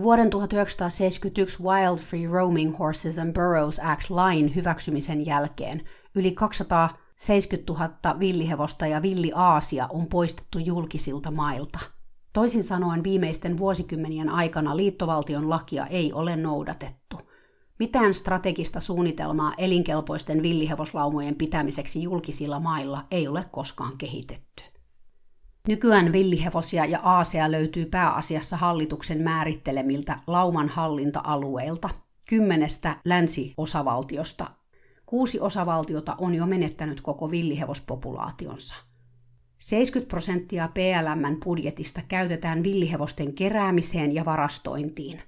Vuoden 0.02 0.30
1971 0.30 1.62
Wild 1.62 1.98
Free 1.98 2.26
Roaming 2.26 2.78
Horses 2.78 3.18
and 3.18 3.32
Burrows 3.32 3.80
Act 3.82 4.10
lain 4.10 4.54
hyväksymisen 4.54 5.26
jälkeen 5.26 5.84
yli 6.14 6.32
270 6.32 7.72
000 7.72 8.20
villihevosta 8.20 8.86
ja 8.86 9.02
villiaasia 9.02 9.86
on 9.90 10.06
poistettu 10.06 10.58
julkisilta 10.58 11.30
mailta. 11.30 11.78
Toisin 12.32 12.62
sanoen 12.62 13.04
viimeisten 13.04 13.58
vuosikymmenien 13.58 14.28
aikana 14.28 14.76
liittovaltion 14.76 15.50
lakia 15.50 15.86
ei 15.86 16.12
ole 16.12 16.36
noudatettu. 16.36 17.20
Mitään 17.78 18.14
strategista 18.14 18.80
suunnitelmaa 18.80 19.52
elinkelpoisten 19.58 20.42
villihevoslaumojen 20.42 21.34
pitämiseksi 21.34 22.02
julkisilla 22.02 22.60
mailla 22.60 23.04
ei 23.10 23.28
ole 23.28 23.44
koskaan 23.50 23.98
kehitetty. 23.98 24.73
Nykyään 25.68 26.12
villihevosia 26.12 26.84
ja 26.84 27.00
aaseja 27.02 27.50
löytyy 27.50 27.86
pääasiassa 27.86 28.56
hallituksen 28.56 29.22
määrittelemiltä 29.22 30.16
lauman 30.26 30.68
hallinta-alueilta, 30.68 31.90
kymmenestä 32.28 32.96
länsiosavaltiosta. 33.04 34.50
Kuusi 35.06 35.40
osavaltiota 35.40 36.14
on 36.18 36.34
jo 36.34 36.46
menettänyt 36.46 37.00
koko 37.00 37.30
villihevospopulaationsa. 37.30 38.74
70 39.58 40.10
prosenttia 40.10 40.68
PLMn 40.68 41.40
budjetista 41.44 42.00
käytetään 42.08 42.64
villihevosten 42.64 43.34
keräämiseen 43.34 44.14
ja 44.14 44.24
varastointiin. 44.24 45.22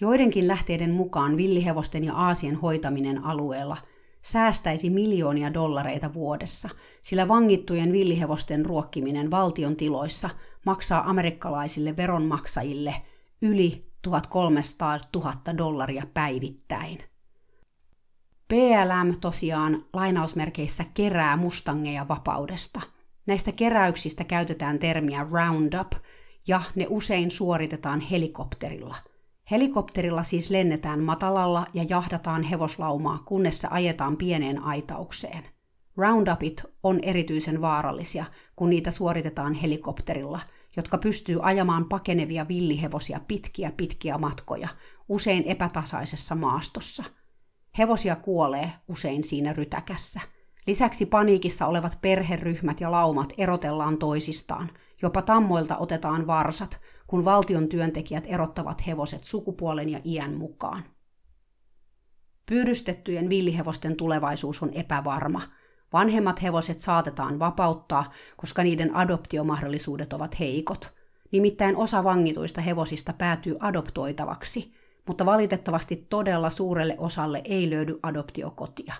Joidenkin 0.00 0.48
lähteiden 0.48 0.90
mukaan 0.90 1.36
villihevosten 1.36 2.04
ja 2.04 2.14
aasien 2.14 2.56
hoitaminen 2.56 3.24
alueella– 3.24 3.76
säästäisi 4.22 4.90
miljoonia 4.90 5.54
dollareita 5.54 6.14
vuodessa, 6.14 6.68
sillä 7.02 7.28
vangittujen 7.28 7.92
villihevosten 7.92 8.66
ruokkiminen 8.66 9.30
valtion 9.30 9.76
tiloissa 9.76 10.30
maksaa 10.66 11.10
amerikkalaisille 11.10 11.96
veronmaksajille 11.96 12.94
yli 13.42 13.82
1300 14.02 14.98
000 15.16 15.32
dollaria 15.58 16.06
päivittäin. 16.14 16.98
PLM 18.48 19.20
tosiaan 19.20 19.84
lainausmerkeissä 19.92 20.84
kerää 20.94 21.36
mustangeja 21.36 22.08
vapaudesta. 22.08 22.80
Näistä 23.26 23.52
keräyksistä 23.52 24.24
käytetään 24.24 24.78
termiä 24.78 25.26
roundup, 25.30 25.92
ja 26.46 26.62
ne 26.74 26.86
usein 26.88 27.30
suoritetaan 27.30 28.00
helikopterilla– 28.00 28.96
Helikopterilla 29.50 30.22
siis 30.22 30.50
lennetään 30.50 31.00
matalalla 31.00 31.66
ja 31.74 31.84
jahdataan 31.88 32.42
hevoslaumaa, 32.42 33.22
kunnes 33.24 33.60
se 33.60 33.68
ajetaan 33.70 34.16
pieneen 34.16 34.62
aitaukseen. 34.62 35.44
Roundupit 35.96 36.62
on 36.82 36.98
erityisen 37.02 37.60
vaarallisia, 37.60 38.24
kun 38.56 38.70
niitä 38.70 38.90
suoritetaan 38.90 39.54
helikopterilla, 39.54 40.40
jotka 40.76 40.98
pystyy 40.98 41.38
ajamaan 41.42 41.84
pakenevia 41.84 42.48
villihevosia 42.48 43.20
pitkiä 43.28 43.72
pitkiä 43.76 44.18
matkoja, 44.18 44.68
usein 45.08 45.44
epätasaisessa 45.46 46.34
maastossa. 46.34 47.04
Hevosia 47.78 48.16
kuolee 48.16 48.72
usein 48.88 49.24
siinä 49.24 49.52
rytäkässä. 49.52 50.20
Lisäksi 50.66 51.06
paniikissa 51.06 51.66
olevat 51.66 51.98
perheryhmät 52.00 52.80
ja 52.80 52.90
laumat 52.90 53.32
erotellaan 53.38 53.98
toisistaan. 53.98 54.70
Jopa 55.02 55.22
tammoilta 55.22 55.76
otetaan 55.76 56.26
varsat, 56.26 56.80
kun 57.08 57.24
valtion 57.24 57.68
työntekijät 57.68 58.24
erottavat 58.26 58.86
hevoset 58.86 59.24
sukupuolen 59.24 59.88
ja 59.88 60.00
iän 60.04 60.34
mukaan. 60.34 60.82
Pyydystettyjen 62.46 63.28
villihevosten 63.28 63.96
tulevaisuus 63.96 64.62
on 64.62 64.72
epävarma. 64.72 65.42
Vanhemmat 65.92 66.42
hevoset 66.42 66.80
saatetaan 66.80 67.38
vapauttaa, 67.38 68.12
koska 68.36 68.62
niiden 68.62 68.96
adoptiomahdollisuudet 68.96 70.12
ovat 70.12 70.38
heikot. 70.38 70.94
Nimittäin 71.32 71.76
osa 71.76 72.04
vangituista 72.04 72.60
hevosista 72.60 73.12
päätyy 73.12 73.56
adoptoitavaksi, 73.60 74.72
mutta 75.06 75.26
valitettavasti 75.26 75.96
todella 75.96 76.50
suurelle 76.50 76.94
osalle 76.98 77.42
ei 77.44 77.70
löydy 77.70 77.98
adoptiokotia. 78.02 78.94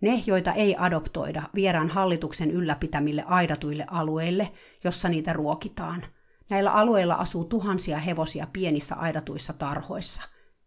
Ne, 0.00 0.22
joita 0.26 0.52
ei 0.52 0.76
adoptoida, 0.78 1.42
viedään 1.54 1.88
hallituksen 1.88 2.50
ylläpitämille 2.50 3.24
aidatuille 3.26 3.84
alueille, 3.90 4.52
jossa 4.84 5.08
niitä 5.08 5.32
ruokitaan– 5.32 6.04
Näillä 6.50 6.72
alueilla 6.72 7.14
asuu 7.14 7.44
tuhansia 7.44 7.98
hevosia 7.98 8.46
pienissä 8.52 8.94
aidatuissa 8.94 9.52
tarhoissa. 9.52 10.22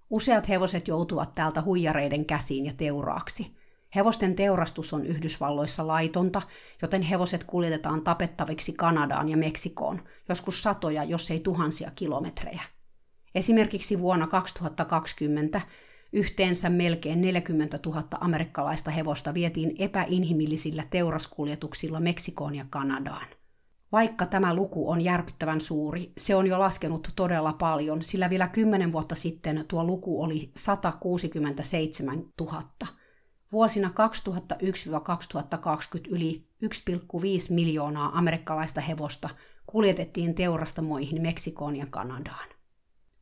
Useat 0.09 0.49
hevoset 0.49 0.87
joutuvat 0.87 1.35
täältä 1.35 1.61
huijareiden 1.61 2.25
käsiin 2.25 2.65
ja 2.65 2.73
teuraaksi. 2.77 3.55
Hevosten 3.95 4.35
teurastus 4.35 4.93
on 4.93 5.05
Yhdysvalloissa 5.05 5.87
laitonta, 5.87 6.41
joten 6.81 7.01
hevoset 7.01 7.43
kuljetetaan 7.43 8.01
tapettaviksi 8.01 8.73
Kanadaan 8.73 9.29
ja 9.29 9.37
Meksikoon, 9.37 10.01
joskus 10.29 10.63
satoja, 10.63 11.03
jos 11.03 11.31
ei 11.31 11.39
tuhansia 11.39 11.91
kilometrejä. 11.95 12.61
Esimerkiksi 13.35 13.99
vuonna 13.99 14.27
2020 14.27 15.61
yhteensä 16.13 16.69
melkein 16.69 17.21
40 17.21 17.79
000 17.85 18.03
amerikkalaista 18.19 18.91
hevosta 18.91 19.33
vietiin 19.33 19.75
epäinhimillisillä 19.79 20.83
teuraskuljetuksilla 20.89 21.99
Meksikoon 21.99 22.55
ja 22.55 22.65
Kanadaan. 22.69 23.27
Vaikka 23.91 24.25
tämä 24.25 24.56
luku 24.56 24.89
on 24.91 25.02
järkyttävän 25.02 25.62
suuri, 25.62 26.12
se 26.17 26.36
on 26.36 26.47
jo 26.47 26.60
laskenut 26.60 27.10
todella 27.15 27.54
paljon, 27.54 28.02
sillä 28.02 28.30
vielä 28.30 28.47
kymmenen 28.47 28.91
vuotta 28.91 29.15
sitten 29.15 29.65
tuo 29.67 29.84
luku 29.84 30.23
oli 30.23 30.52
167 30.56 32.23
000. 32.41 32.63
Vuosina 33.52 33.91
2001-2020 33.91 33.93
yli 36.10 36.47
1,5 36.65 36.69
miljoonaa 37.49 38.17
amerikkalaista 38.17 38.82
hevosta 38.82 39.30
kuljetettiin 39.65 40.36
teurastamoihin 40.36 41.21
Meksikoon 41.21 41.75
ja 41.75 41.86
Kanadaan. 41.89 42.49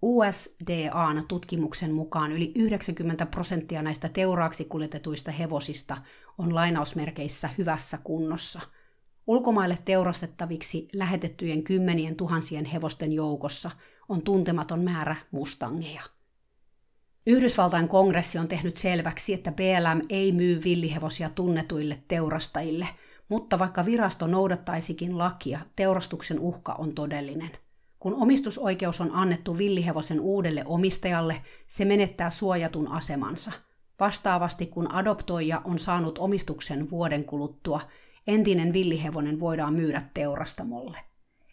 USDAn 0.01 1.25
tutkimuksen 1.27 1.93
mukaan 1.93 2.31
yli 2.31 2.51
90 2.55 3.25
prosenttia 3.25 3.81
näistä 3.81 4.09
teuraaksi 4.09 4.65
kuljetetuista 4.65 5.31
hevosista 5.31 5.97
on 6.37 6.55
lainausmerkeissä 6.55 7.49
hyvässä 7.57 7.97
kunnossa– 8.03 8.61
Ulkomaille 9.27 9.77
teurastettaviksi 9.85 10.87
lähetettyjen 10.93 11.63
kymmenien 11.63 12.15
tuhansien 12.15 12.65
hevosten 12.65 13.13
joukossa 13.13 13.71
on 14.09 14.21
tuntematon 14.21 14.83
määrä 14.83 15.15
mustangeja. 15.31 16.01
Yhdysvaltain 17.25 17.87
kongressi 17.87 18.37
on 18.37 18.47
tehnyt 18.47 18.75
selväksi, 18.75 19.33
että 19.33 19.51
BLM 19.51 20.01
ei 20.09 20.31
myy 20.31 20.59
villihevosia 20.63 21.29
tunnetuille 21.29 22.03
teurastajille, 22.07 22.87
mutta 23.29 23.59
vaikka 23.59 23.85
virasto 23.85 24.27
noudattaisikin 24.27 25.17
lakia, 25.17 25.59
teurastuksen 25.75 26.39
uhka 26.39 26.73
on 26.73 26.95
todellinen. 26.95 27.51
Kun 27.99 28.13
omistusoikeus 28.13 29.01
on 29.01 29.11
annettu 29.13 29.57
villihevosen 29.57 30.19
uudelle 30.19 30.63
omistajalle, 30.65 31.41
se 31.65 31.85
menettää 31.85 32.29
suojatun 32.29 32.91
asemansa. 32.91 33.51
Vastaavasti 33.99 34.65
kun 34.65 34.91
adoptoija 34.91 35.61
on 35.65 35.79
saanut 35.79 36.17
omistuksen 36.17 36.89
vuoden 36.89 37.25
kuluttua, 37.25 37.81
entinen 38.27 38.73
villihevonen 38.73 39.39
voidaan 39.39 39.73
myydä 39.73 40.01
teurastamolle. 40.13 40.97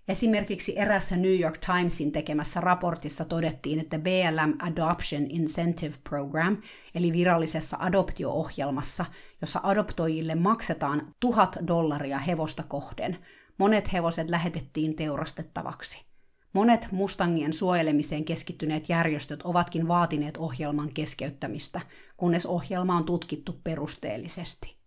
Esimerkiksi 0.08 0.78
erässä 0.78 1.16
New 1.16 1.40
York 1.40 1.58
Timesin 1.58 2.12
tekemässä 2.12 2.60
raportissa 2.60 3.24
todettiin, 3.24 3.80
että 3.80 3.98
BLM 3.98 4.54
Adoption 4.58 5.26
Incentive 5.28 5.94
Program, 6.08 6.56
eli 6.94 7.12
virallisessa 7.12 7.76
adoptio-ohjelmassa, 7.80 9.04
jossa 9.40 9.60
adoptoijille 9.62 10.34
maksetaan 10.34 11.14
tuhat 11.20 11.56
dollaria 11.66 12.18
hevosta 12.18 12.62
kohden, 12.68 13.18
monet 13.58 13.92
hevoset 13.92 14.30
lähetettiin 14.30 14.96
teurastettavaksi. 14.96 16.04
Monet 16.52 16.88
Mustangien 16.90 17.52
suojelemiseen 17.52 18.24
keskittyneet 18.24 18.88
järjestöt 18.88 19.40
ovatkin 19.44 19.88
vaatineet 19.88 20.36
ohjelman 20.36 20.92
keskeyttämistä, 20.92 21.80
kunnes 22.16 22.46
ohjelma 22.46 22.96
on 22.96 23.04
tutkittu 23.04 23.60
perusteellisesti. 23.64 24.83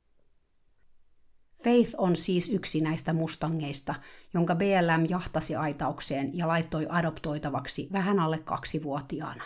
Faith 1.63 1.95
on 1.97 2.15
siis 2.15 2.49
yksi 2.49 2.81
näistä 2.81 3.13
mustangeista, 3.13 3.95
jonka 4.33 4.55
BLM 4.55 5.05
jahtasi 5.09 5.55
aitaukseen 5.55 6.37
ja 6.37 6.47
laittoi 6.47 6.87
adoptoitavaksi 6.89 7.87
vähän 7.91 8.19
alle 8.19 8.39
kaksivuotiaana. 8.39 9.43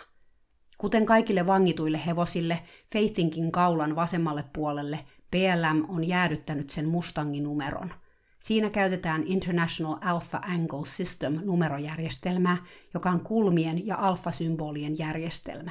Kuten 0.78 1.06
kaikille 1.06 1.46
vangituille 1.46 2.00
hevosille, 2.06 2.62
Faithinkin 2.92 3.52
kaulan 3.52 3.96
vasemmalle 3.96 4.44
puolelle 4.52 4.98
BLM 5.30 5.84
on 5.88 6.04
jäädyttänyt 6.04 6.70
sen 6.70 6.88
Mustangin-numeron. 6.88 7.92
Siinä 8.38 8.70
käytetään 8.70 9.22
International 9.26 9.96
Alpha 10.00 10.38
Angle 10.38 10.86
System 10.86 11.38
numerojärjestelmää, 11.44 12.56
joka 12.94 13.10
on 13.10 13.20
kulmien 13.20 13.86
ja 13.86 13.96
alfa-symbolien 13.96 14.98
järjestelmä. 14.98 15.70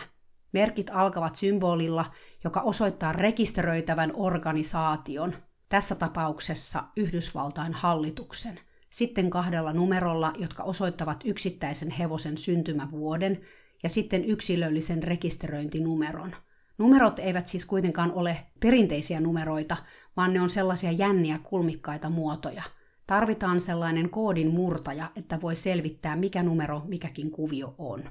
Merkit 0.53 0.89
alkavat 0.93 1.35
symbolilla, 1.35 2.05
joka 2.43 2.61
osoittaa 2.61 3.13
rekisteröitävän 3.13 4.11
organisaation, 4.15 5.35
tässä 5.71 5.95
tapauksessa 5.95 6.83
Yhdysvaltain 6.95 7.73
hallituksen, 7.73 8.59
sitten 8.89 9.29
kahdella 9.29 9.73
numerolla, 9.73 10.33
jotka 10.39 10.63
osoittavat 10.63 11.21
yksittäisen 11.25 11.91
hevosen 11.91 12.37
syntymävuoden, 12.37 13.41
ja 13.83 13.89
sitten 13.89 14.25
yksilöllisen 14.25 15.03
rekisteröintinumeron. 15.03 16.35
Numerot 16.77 17.19
eivät 17.19 17.47
siis 17.47 17.65
kuitenkaan 17.65 18.11
ole 18.11 18.37
perinteisiä 18.59 19.19
numeroita, 19.19 19.77
vaan 20.17 20.33
ne 20.33 20.41
on 20.41 20.49
sellaisia 20.49 20.91
jänniä 20.91 21.39
kulmikkaita 21.43 22.09
muotoja. 22.09 22.63
Tarvitaan 23.07 23.61
sellainen 23.61 24.09
koodin 24.09 24.53
murtaja, 24.53 25.11
että 25.15 25.41
voi 25.41 25.55
selvittää, 25.55 26.15
mikä 26.15 26.43
numero 26.43 26.81
mikäkin 26.85 27.31
kuvio 27.31 27.75
on. 27.77 28.03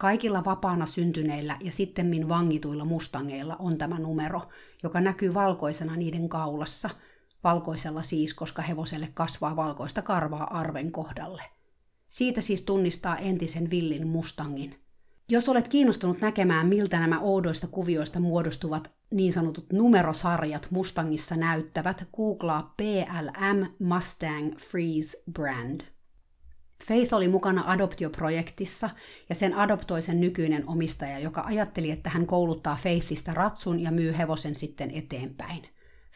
Kaikilla 0.00 0.44
vapaana 0.44 0.86
syntyneillä 0.86 1.56
ja 1.60 1.72
sittemmin 1.72 2.28
vangituilla 2.28 2.84
mustangeilla 2.84 3.56
on 3.58 3.78
tämä 3.78 3.98
numero, 3.98 4.42
joka 4.82 5.00
näkyy 5.00 5.34
valkoisena 5.34 5.96
niiden 5.96 6.28
kaulassa. 6.28 6.90
Valkoisella 7.44 8.02
siis, 8.02 8.34
koska 8.34 8.62
hevoselle 8.62 9.08
kasvaa 9.14 9.56
valkoista 9.56 10.02
karvaa 10.02 10.58
arven 10.58 10.92
kohdalle. 10.92 11.42
Siitä 12.06 12.40
siis 12.40 12.62
tunnistaa 12.62 13.16
entisen 13.16 13.70
villin 13.70 14.06
mustangin. 14.06 14.74
Jos 15.28 15.48
olet 15.48 15.68
kiinnostunut 15.68 16.20
näkemään, 16.20 16.66
miltä 16.66 17.00
nämä 17.00 17.20
oudoista 17.20 17.66
kuvioista 17.66 18.20
muodostuvat 18.20 18.90
niin 19.14 19.32
sanotut 19.32 19.72
numerosarjat 19.72 20.66
Mustangissa 20.70 21.36
näyttävät, 21.36 22.08
googlaa 22.16 22.74
PLM 22.76 23.66
Mustang 23.78 24.56
Freeze 24.56 25.22
Brand. 25.32 25.80
Faith 26.90 27.14
oli 27.14 27.28
mukana 27.28 27.64
adoptioprojektissa 27.66 28.90
ja 29.28 29.34
sen 29.34 29.54
adoptoi 29.54 30.02
sen 30.02 30.20
nykyinen 30.20 30.68
omistaja, 30.68 31.18
joka 31.18 31.40
ajatteli, 31.40 31.90
että 31.90 32.10
hän 32.10 32.26
kouluttaa 32.26 32.78
Faithista 32.82 33.34
ratsun 33.34 33.80
ja 33.80 33.90
myy 33.90 34.14
hevosen 34.18 34.54
sitten 34.54 34.90
eteenpäin. 34.90 35.62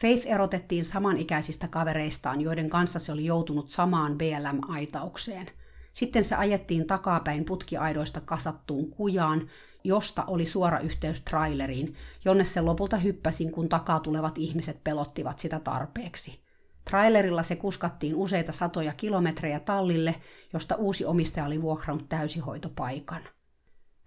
Faith 0.01 0.27
erotettiin 0.27 0.85
samanikäisistä 0.85 1.67
kavereistaan, 1.67 2.41
joiden 2.41 2.69
kanssa 2.69 2.99
se 2.99 3.11
oli 3.11 3.25
joutunut 3.25 3.69
samaan 3.69 4.17
BLM-aitaukseen. 4.17 5.47
Sitten 5.93 6.23
se 6.23 6.35
ajettiin 6.35 6.87
takapäin 6.87 7.45
putkiaidoista 7.45 8.21
kasattuun 8.21 8.89
kujaan, 8.89 9.49
josta 9.83 10.23
oli 10.23 10.45
suora 10.45 10.79
yhteys 10.79 11.21
traileriin, 11.21 11.95
jonne 12.25 12.43
se 12.43 12.61
lopulta 12.61 12.97
hyppäsin, 12.97 13.51
kun 13.51 13.69
takaa 13.69 13.99
tulevat 13.99 14.37
ihmiset 14.37 14.83
pelottivat 14.83 15.39
sitä 15.39 15.59
tarpeeksi. 15.59 16.44
Trailerilla 16.89 17.43
se 17.43 17.55
kuskattiin 17.55 18.15
useita 18.15 18.51
satoja 18.51 18.93
kilometrejä 18.93 19.59
tallille, 19.59 20.15
josta 20.53 20.75
uusi 20.75 21.05
omistaja 21.05 21.45
oli 21.45 21.61
vuokrannut 21.61 22.09
täysihoitopaikan. 22.09 23.21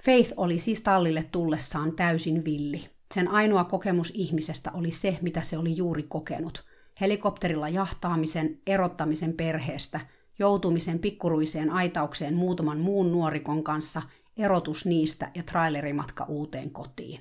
Faith 0.05 0.33
oli 0.37 0.59
siis 0.59 0.81
tallille 0.81 1.25
tullessaan 1.33 1.97
täysin 1.97 2.45
villi. 2.45 2.91
Sen 3.15 3.29
ainoa 3.29 3.65
kokemus 3.65 4.13
ihmisestä 4.15 4.71
oli 4.73 4.91
se, 4.91 5.19
mitä 5.21 5.43
se 5.43 5.59
oli 5.59 5.77
juuri 5.77 6.03
kokenut. 6.03 6.65
Helikopterilla 7.01 7.69
jahtaamisen, 7.69 8.61
erottamisen 8.67 9.33
perheestä, 9.33 10.01
joutumisen 10.39 10.99
pikkuruiseen 10.99 11.71
aitaukseen 11.71 12.35
muutaman 12.35 12.79
muun 12.79 13.13
nuorikon 13.13 13.65
kanssa, 13.65 14.03
erotus 14.37 14.87
niistä 14.87 15.31
ja 15.35 15.43
trailerimatka 15.43 16.25
uuteen 16.25 16.71
kotiin. 16.71 17.21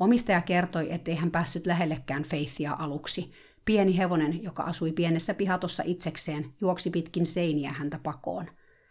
Omistaja 0.00 0.40
kertoi, 0.40 0.92
ettei 0.92 1.14
hän 1.14 1.30
päässyt 1.30 1.66
lähellekään 1.66 2.22
Faithia 2.22 2.76
aluksi– 2.78 3.30
Pieni 3.64 3.98
hevonen, 3.98 4.42
joka 4.42 4.62
asui 4.62 4.92
pienessä 4.92 5.34
pihatossa 5.34 5.82
itsekseen, 5.86 6.54
juoksi 6.60 6.90
pitkin 6.90 7.26
seiniä 7.26 7.72
häntä 7.72 7.98
pakoon. 8.02 8.46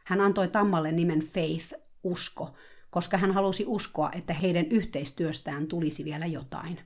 Hän 0.06 0.22
antoi 0.22 0.48
tammalle 0.48 0.92
nimen 0.92 1.20
Faith, 1.20 1.74
usko, 2.04 2.56
koska 2.90 3.18
hän 3.18 3.32
halusi 3.32 3.64
uskoa, 3.68 4.12
että 4.12 4.34
heidän 4.34 4.66
yhteistyöstään 4.66 5.68
tulisi 5.68 6.06
vielä 6.06 6.26
jotain. 6.26 6.80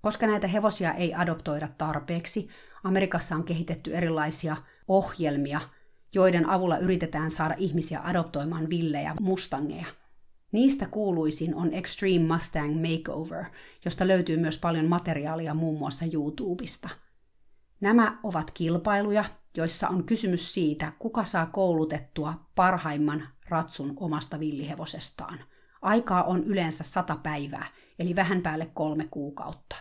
Koska 0.00 0.26
näitä 0.26 0.46
hevosia 0.46 0.92
ei 0.92 1.14
adoptoida 1.14 1.68
tarpeeksi, 1.78 2.48
Amerikassa 2.84 3.34
on 3.34 3.44
kehitetty 3.44 3.94
erilaisia 3.94 4.56
ohjelmia, 4.88 5.60
joiden 6.14 6.48
avulla 6.48 6.78
yritetään 6.78 7.30
saada 7.30 7.54
ihmisiä 7.58 8.00
adoptoimaan 8.04 8.70
villejä 8.70 9.14
mustangeja. 9.20 9.86
Niistä 10.52 10.86
kuuluisin 10.90 11.54
on 11.54 11.72
Extreme 11.72 12.34
Mustang 12.34 12.74
Makeover, 12.74 13.44
josta 13.84 14.06
löytyy 14.06 14.36
myös 14.36 14.58
paljon 14.58 14.86
materiaalia 14.86 15.54
muun 15.54 15.78
muassa 15.78 16.04
YouTubesta. 16.12 16.88
Nämä 17.80 18.18
ovat 18.22 18.50
kilpailuja, 18.50 19.24
joissa 19.56 19.88
on 19.88 20.04
kysymys 20.04 20.54
siitä, 20.54 20.92
kuka 20.98 21.24
saa 21.24 21.46
koulutettua 21.46 22.34
parhaimman 22.54 23.28
ratsun 23.48 23.92
omasta 23.96 24.40
villihevosestaan. 24.40 25.38
Aikaa 25.82 26.24
on 26.24 26.44
yleensä 26.44 26.84
sata 26.84 27.16
päivää, 27.16 27.66
eli 27.98 28.16
vähän 28.16 28.42
päälle 28.42 28.70
kolme 28.74 29.08
kuukautta. 29.10 29.76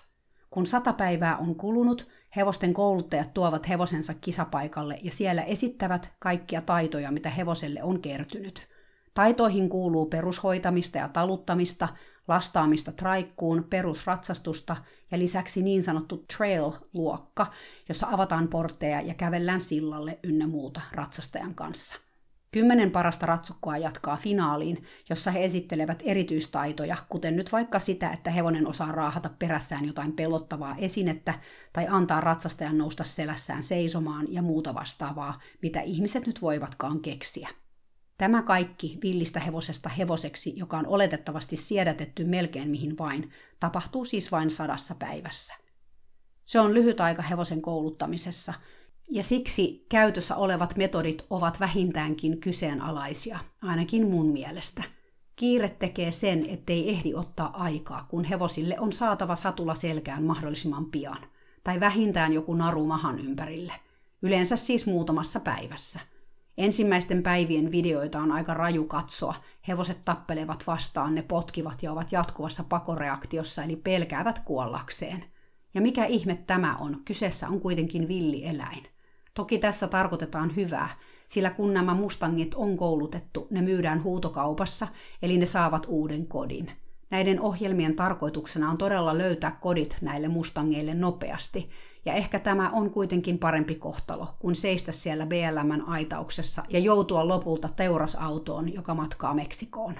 Kun 0.49 0.65
sata 0.65 0.93
päivää 0.93 1.37
on 1.37 1.55
kulunut, 1.55 2.07
hevosten 2.35 2.73
kouluttajat 2.73 3.33
tuovat 3.33 3.69
hevosensa 3.69 4.13
kisapaikalle 4.13 4.99
ja 5.03 5.11
siellä 5.11 5.43
esittävät 5.43 6.11
kaikkia 6.19 6.61
taitoja, 6.61 7.11
mitä 7.11 7.29
hevoselle 7.29 7.83
on 7.83 8.01
kertynyt– 8.01 8.67
Taitoihin 9.17 9.69
kuuluu 9.69 10.05
perushoitamista 10.05 10.97
ja 10.97 11.07
taluttamista, 11.07 11.89
lastaamista 12.27 12.91
traikkuun, 12.91 13.63
perusratsastusta 13.69 14.75
ja 15.11 15.19
lisäksi 15.19 15.63
niin 15.63 15.83
sanottu 15.83 16.25
trail-luokka, 16.37 17.47
jossa 17.89 18.07
avataan 18.11 18.47
portteja 18.47 19.01
ja 19.01 19.13
kävellään 19.13 19.61
sillalle 19.61 20.19
ynnä 20.23 20.47
muuta 20.47 20.81
ratsastajan 20.91 21.55
kanssa. 21.55 21.95
Kymmenen 22.51 22.91
parasta 22.91 23.25
ratsukkoa 23.25 23.77
jatkaa 23.77 24.17
finaaliin, 24.17 24.83
jossa 25.09 25.31
he 25.31 25.45
esittelevät 25.45 26.03
erityistaitoja, 26.05 26.97
kuten 27.09 27.35
nyt 27.35 27.51
vaikka 27.51 27.79
sitä, 27.79 28.09
että 28.09 28.31
hevonen 28.31 28.67
osaa 28.67 28.91
raahata 28.91 29.29
perässään 29.39 29.85
jotain 29.85 30.11
pelottavaa 30.11 30.75
esinettä 30.77 31.33
tai 31.73 31.87
antaa 31.89 32.21
ratsastajan 32.21 32.77
nousta 32.77 33.03
selässään 33.03 33.63
seisomaan 33.63 34.33
ja 34.33 34.41
muuta 34.41 34.73
vastaavaa, 34.73 35.39
mitä 35.61 35.81
ihmiset 35.81 36.27
nyt 36.27 36.41
voivatkaan 36.41 36.99
keksiä. 36.99 37.49
Tämä 38.17 38.41
kaikki 38.41 38.97
villistä 39.03 39.39
hevosesta 39.39 39.89
hevoseksi, 39.89 40.53
joka 40.55 40.77
on 40.77 40.87
oletettavasti 40.87 41.55
siedätetty 41.55 42.25
melkein 42.25 42.69
mihin 42.69 42.97
vain, 42.97 43.31
tapahtuu 43.59 44.05
siis 44.05 44.31
vain 44.31 44.51
sadassa 44.51 44.95
päivässä. 44.95 45.55
Se 46.45 46.59
on 46.59 46.73
lyhyt 46.73 47.01
aika 47.01 47.21
hevosen 47.21 47.61
kouluttamisessa, 47.61 48.53
ja 49.11 49.23
siksi 49.23 49.85
käytössä 49.89 50.35
olevat 50.35 50.77
metodit 50.77 51.25
ovat 51.29 51.59
vähintäänkin 51.59 52.39
kyseenalaisia, 52.39 53.39
ainakin 53.61 54.07
mun 54.07 54.31
mielestä. 54.31 54.83
Kiire 55.35 55.69
tekee 55.69 56.11
sen, 56.11 56.45
ettei 56.49 56.89
ehdi 56.89 57.13
ottaa 57.13 57.63
aikaa, 57.63 58.05
kun 58.09 58.23
hevosille 58.23 58.79
on 58.79 58.93
saatava 58.93 59.35
satula 59.35 59.75
selkään 59.75 60.23
mahdollisimman 60.23 60.85
pian, 60.85 61.25
tai 61.63 61.79
vähintään 61.79 62.33
joku 62.33 62.53
naru 62.53 62.85
mahan 62.85 63.19
ympärille, 63.19 63.73
yleensä 64.21 64.55
siis 64.55 64.85
muutamassa 64.85 65.39
päivässä– 65.39 65.99
Ensimmäisten 66.57 67.23
päivien 67.23 67.71
videoita 67.71 68.19
on 68.19 68.31
aika 68.31 68.53
raju 68.53 68.85
katsoa. 68.85 69.35
Hevoset 69.67 70.05
tappelevat 70.05 70.63
vastaan, 70.67 71.15
ne 71.15 71.21
potkivat 71.21 71.83
ja 71.83 71.91
ovat 71.91 72.11
jatkuvassa 72.11 72.63
pakoreaktiossa, 72.69 73.63
eli 73.63 73.75
pelkäävät 73.75 74.39
kuollakseen. 74.39 75.25
Ja 75.73 75.81
mikä 75.81 76.05
ihme 76.05 76.43
tämä 76.47 76.75
on? 76.75 77.01
Kyseessä 77.05 77.47
on 77.47 77.59
kuitenkin 77.59 78.07
villieläin. 78.07 78.83
Toki 79.33 79.57
tässä 79.57 79.87
tarkoitetaan 79.87 80.55
hyvää, 80.55 80.89
sillä 81.27 81.49
kun 81.49 81.73
nämä 81.73 81.93
mustangit 81.93 82.53
on 82.53 82.77
koulutettu, 82.77 83.47
ne 83.51 83.61
myydään 83.61 84.03
huutokaupassa, 84.03 84.87
eli 85.21 85.37
ne 85.37 85.45
saavat 85.45 85.85
uuden 85.89 86.27
kodin. 86.27 86.71
Näiden 87.09 87.41
ohjelmien 87.41 87.95
tarkoituksena 87.95 88.69
on 88.71 88.77
todella 88.77 89.17
löytää 89.17 89.51
kodit 89.51 89.97
näille 90.01 90.27
mustangeille 90.27 90.93
nopeasti, 90.93 91.69
ja 92.07 92.13
ehkä 92.13 92.39
tämä 92.39 92.69
on 92.69 92.89
kuitenkin 92.89 93.37
parempi 93.37 93.75
kohtalo, 93.75 94.27
kuin 94.39 94.55
seistä 94.55 94.91
siellä 94.91 95.25
BLMn 95.25 95.83
aitauksessa 95.87 96.63
ja 96.69 96.79
joutua 96.79 97.27
lopulta 97.27 97.69
teurasautoon, 97.69 98.73
joka 98.73 98.93
matkaa 98.93 99.33
Meksikoon. 99.33 99.95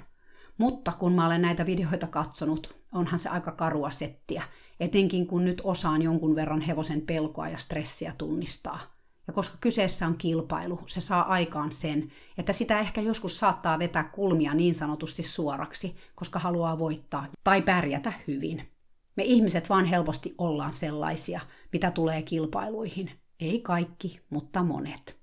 Mutta 0.58 0.92
kun 0.92 1.14
mä 1.14 1.26
olen 1.26 1.42
näitä 1.42 1.66
videoita 1.66 2.08
katsonut, 2.08 2.76
onhan 2.94 3.20
se 3.20 3.30
aika 3.30 3.52
karua 3.52 3.90
settiä, 3.90 4.44
etenkin 4.80 5.28
kun 5.28 5.46
nyt 5.46 5.62
osaan 5.64 6.02
jonkun 6.02 6.36
verran 6.36 6.62
hevosen 6.62 7.02
pelkoa 7.02 7.50
ja 7.50 7.58
stressiä 7.58 8.14
tunnistaa. 8.18 8.80
Ja 9.28 9.34
koska 9.34 9.58
kyseessä 9.62 10.08
on 10.08 10.18
kilpailu, 10.18 10.80
se 10.86 11.02
saa 11.02 11.22
aikaan 11.22 11.72
sen, 11.72 12.12
että 12.38 12.54
sitä 12.54 12.80
ehkä 12.80 13.02
joskus 13.02 13.40
saattaa 13.40 13.80
vetää 13.80 14.04
kulmia 14.04 14.54
niin 14.54 14.76
sanotusti 14.76 15.24
suoraksi, 15.24 15.96
koska 16.16 16.40
haluaa 16.40 16.80
voittaa 16.80 17.28
tai 17.44 17.62
pärjätä 17.62 18.14
hyvin. 18.28 18.77
Me 19.18 19.24
ihmiset 19.24 19.70
vaan 19.70 19.86
helposti 19.86 20.36
ollaan 20.38 20.74
sellaisia, 20.74 21.40
mitä 21.74 21.92
tulee 21.92 22.22
kilpailuihin. 22.22 23.12
Ei 23.40 23.62
kaikki, 23.62 24.20
mutta 24.30 24.64
monet. 24.64 25.18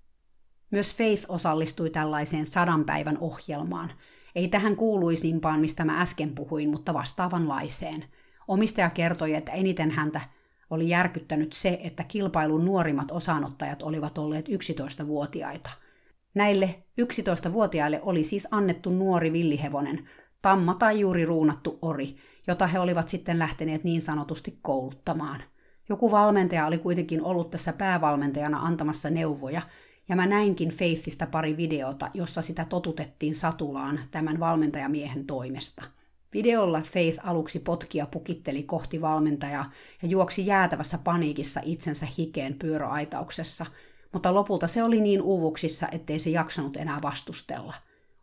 Myös 0.70 0.96
Faith 0.96 1.24
osallistui 1.28 1.90
tällaiseen 1.90 2.46
sadan 2.46 2.84
päivän 2.84 3.18
ohjelmaan. 3.20 3.92
Ei 4.34 4.48
tähän 4.48 4.76
kuuluisimpaan, 4.76 5.60
mistä 5.60 5.84
mä 5.84 6.00
äsken 6.00 6.34
puhuin, 6.34 6.70
mutta 6.70 6.94
vastaavanlaiseen. 6.94 8.04
Omistaja 8.48 8.90
kertoi, 8.90 9.34
että 9.34 9.52
eniten 9.52 9.90
häntä 9.90 10.20
oli 10.70 10.88
järkyttänyt 10.88 11.52
se, 11.52 11.80
että 11.82 12.04
kilpailun 12.04 12.64
nuorimmat 12.64 13.10
osanottajat 13.10 13.82
olivat 13.82 14.18
olleet 14.18 14.48
11-vuotiaita. 14.48 15.70
Näille 16.34 16.82
11-vuotiaille 17.00 18.00
oli 18.02 18.24
siis 18.24 18.48
annettu 18.50 18.90
nuori 18.90 19.32
villihevonen, 19.32 20.08
tamma 20.42 20.74
tai 20.74 21.00
juuri 21.00 21.24
ruunattu 21.24 21.78
ori, 21.82 22.16
jota 22.46 22.66
he 22.66 22.78
olivat 22.78 23.08
sitten 23.08 23.38
lähteneet 23.38 23.84
niin 23.84 24.02
sanotusti 24.02 24.58
kouluttamaan. 24.62 25.42
Joku 25.88 26.10
valmentaja 26.10 26.66
oli 26.66 26.78
kuitenkin 26.78 27.22
ollut 27.22 27.50
tässä 27.50 27.72
päävalmentajana 27.72 28.58
antamassa 28.58 29.10
neuvoja, 29.10 29.62
ja 30.08 30.16
mä 30.16 30.26
näinkin 30.26 30.68
Faithistä 30.68 31.26
pari 31.26 31.56
videota, 31.56 32.10
jossa 32.14 32.42
sitä 32.42 32.64
totutettiin 32.64 33.34
satulaan 33.34 34.00
tämän 34.10 34.40
valmentajamiehen 34.40 35.26
toimesta. 35.26 35.84
Videolla 36.32 36.80
Faith 36.80 37.28
aluksi 37.28 37.58
potkia 37.58 38.06
pukitteli 38.06 38.62
kohti 38.62 39.00
valmentajaa 39.00 39.70
ja 40.02 40.08
juoksi 40.08 40.46
jäätävässä 40.46 40.98
paniikissa 40.98 41.60
itsensä 41.64 42.06
hikeen 42.18 42.54
pyöräaitauksessa, 42.58 43.66
mutta 44.12 44.34
lopulta 44.34 44.66
se 44.66 44.82
oli 44.82 45.00
niin 45.00 45.22
uuvuksissa, 45.22 45.88
ettei 45.92 46.18
se 46.18 46.30
jaksanut 46.30 46.76
enää 46.76 46.98
vastustella. 47.02 47.74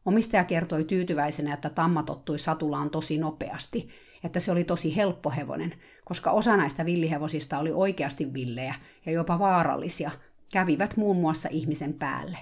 Omistaja 0.06 0.44
kertoi 0.44 0.84
tyytyväisenä, 0.84 1.54
että 1.54 1.70
tamma 1.70 2.04
tottui 2.04 2.40
satulaan 2.40 2.90
tosi 2.90 3.18
nopeasti, 3.18 3.90
että 4.24 4.40
se 4.40 4.52
oli 4.52 4.64
tosi 4.64 4.96
helppo 4.96 5.30
hevonen, 5.30 5.74
koska 6.06 6.32
osa 6.32 6.58
näistä 6.58 6.86
villihevosista 6.86 7.60
oli 7.60 7.72
oikeasti 7.72 8.34
villejä 8.34 8.76
ja 9.06 9.12
jopa 9.12 9.40
vaarallisia, 9.40 10.12
kävivät 10.54 10.98
muun 10.98 11.18
muassa 11.18 11.50
ihmisen 11.52 11.94
päälle. 11.94 12.38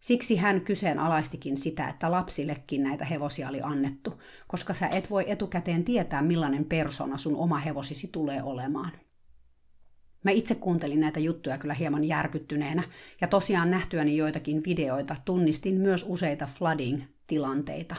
Siksi 0.00 0.36
hän 0.36 0.60
kyseenalaistikin 0.60 1.56
sitä, 1.56 1.88
että 1.88 2.10
lapsillekin 2.10 2.82
näitä 2.82 3.04
hevosia 3.04 3.48
oli 3.48 3.60
annettu, 3.62 4.20
koska 4.46 4.74
sä 4.74 4.88
et 4.88 5.10
voi 5.10 5.24
etukäteen 5.30 5.84
tietää, 5.84 6.22
millainen 6.22 6.64
persona 6.64 7.16
sun 7.16 7.36
oma 7.36 7.58
hevosisi 7.58 8.08
tulee 8.12 8.42
olemaan. 8.42 8.90
Mä 10.24 10.30
itse 10.30 10.54
kuuntelin 10.54 11.00
näitä 11.00 11.20
juttuja 11.20 11.58
kyllä 11.58 11.74
hieman 11.74 12.04
järkyttyneenä, 12.04 12.82
ja 13.20 13.28
tosiaan 13.28 13.70
nähtyäni 13.70 14.16
joitakin 14.16 14.64
videoita 14.64 15.16
tunnistin 15.24 15.74
myös 15.74 16.04
useita 16.08 16.46
flooding-tilanteita. 16.46 17.96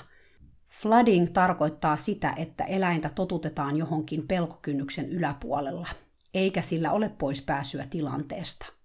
Flooding 0.69 1.33
tarkoittaa 1.33 1.97
sitä, 1.97 2.33
että 2.37 2.63
eläintä 2.63 3.09
totutetaan 3.09 3.77
johonkin 3.77 4.27
pelkokynnyksen 4.27 5.09
yläpuolella, 5.09 5.87
eikä 6.33 6.61
sillä 6.61 6.91
ole 6.91 7.09
pois 7.09 7.41
pääsyä 7.41 7.87
tilanteesta– 7.89 8.65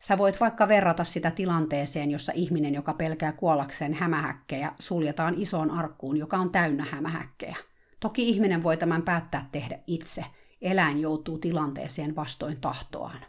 Sä 0.00 0.18
voit 0.18 0.40
vaikka 0.40 0.68
verrata 0.68 1.04
sitä 1.04 1.30
tilanteeseen, 1.30 2.10
jossa 2.10 2.32
ihminen, 2.34 2.74
joka 2.74 2.94
pelkää 2.94 3.32
kuollakseen 3.32 3.94
hämähäkkejä, 3.94 4.72
suljetaan 4.78 5.34
isoon 5.38 5.70
arkkuun, 5.70 6.16
joka 6.16 6.36
on 6.36 6.52
täynnä 6.52 6.86
hämähäkkejä. 6.90 7.56
Toki 8.00 8.28
ihminen 8.28 8.62
voi 8.62 8.76
tämän 8.76 9.02
päättää 9.02 9.48
tehdä 9.52 9.78
itse. 9.86 10.24
Eläin 10.62 11.00
joutuu 11.00 11.38
tilanteeseen 11.38 12.16
vastoin 12.16 12.60
tahtoaan. 12.60 13.20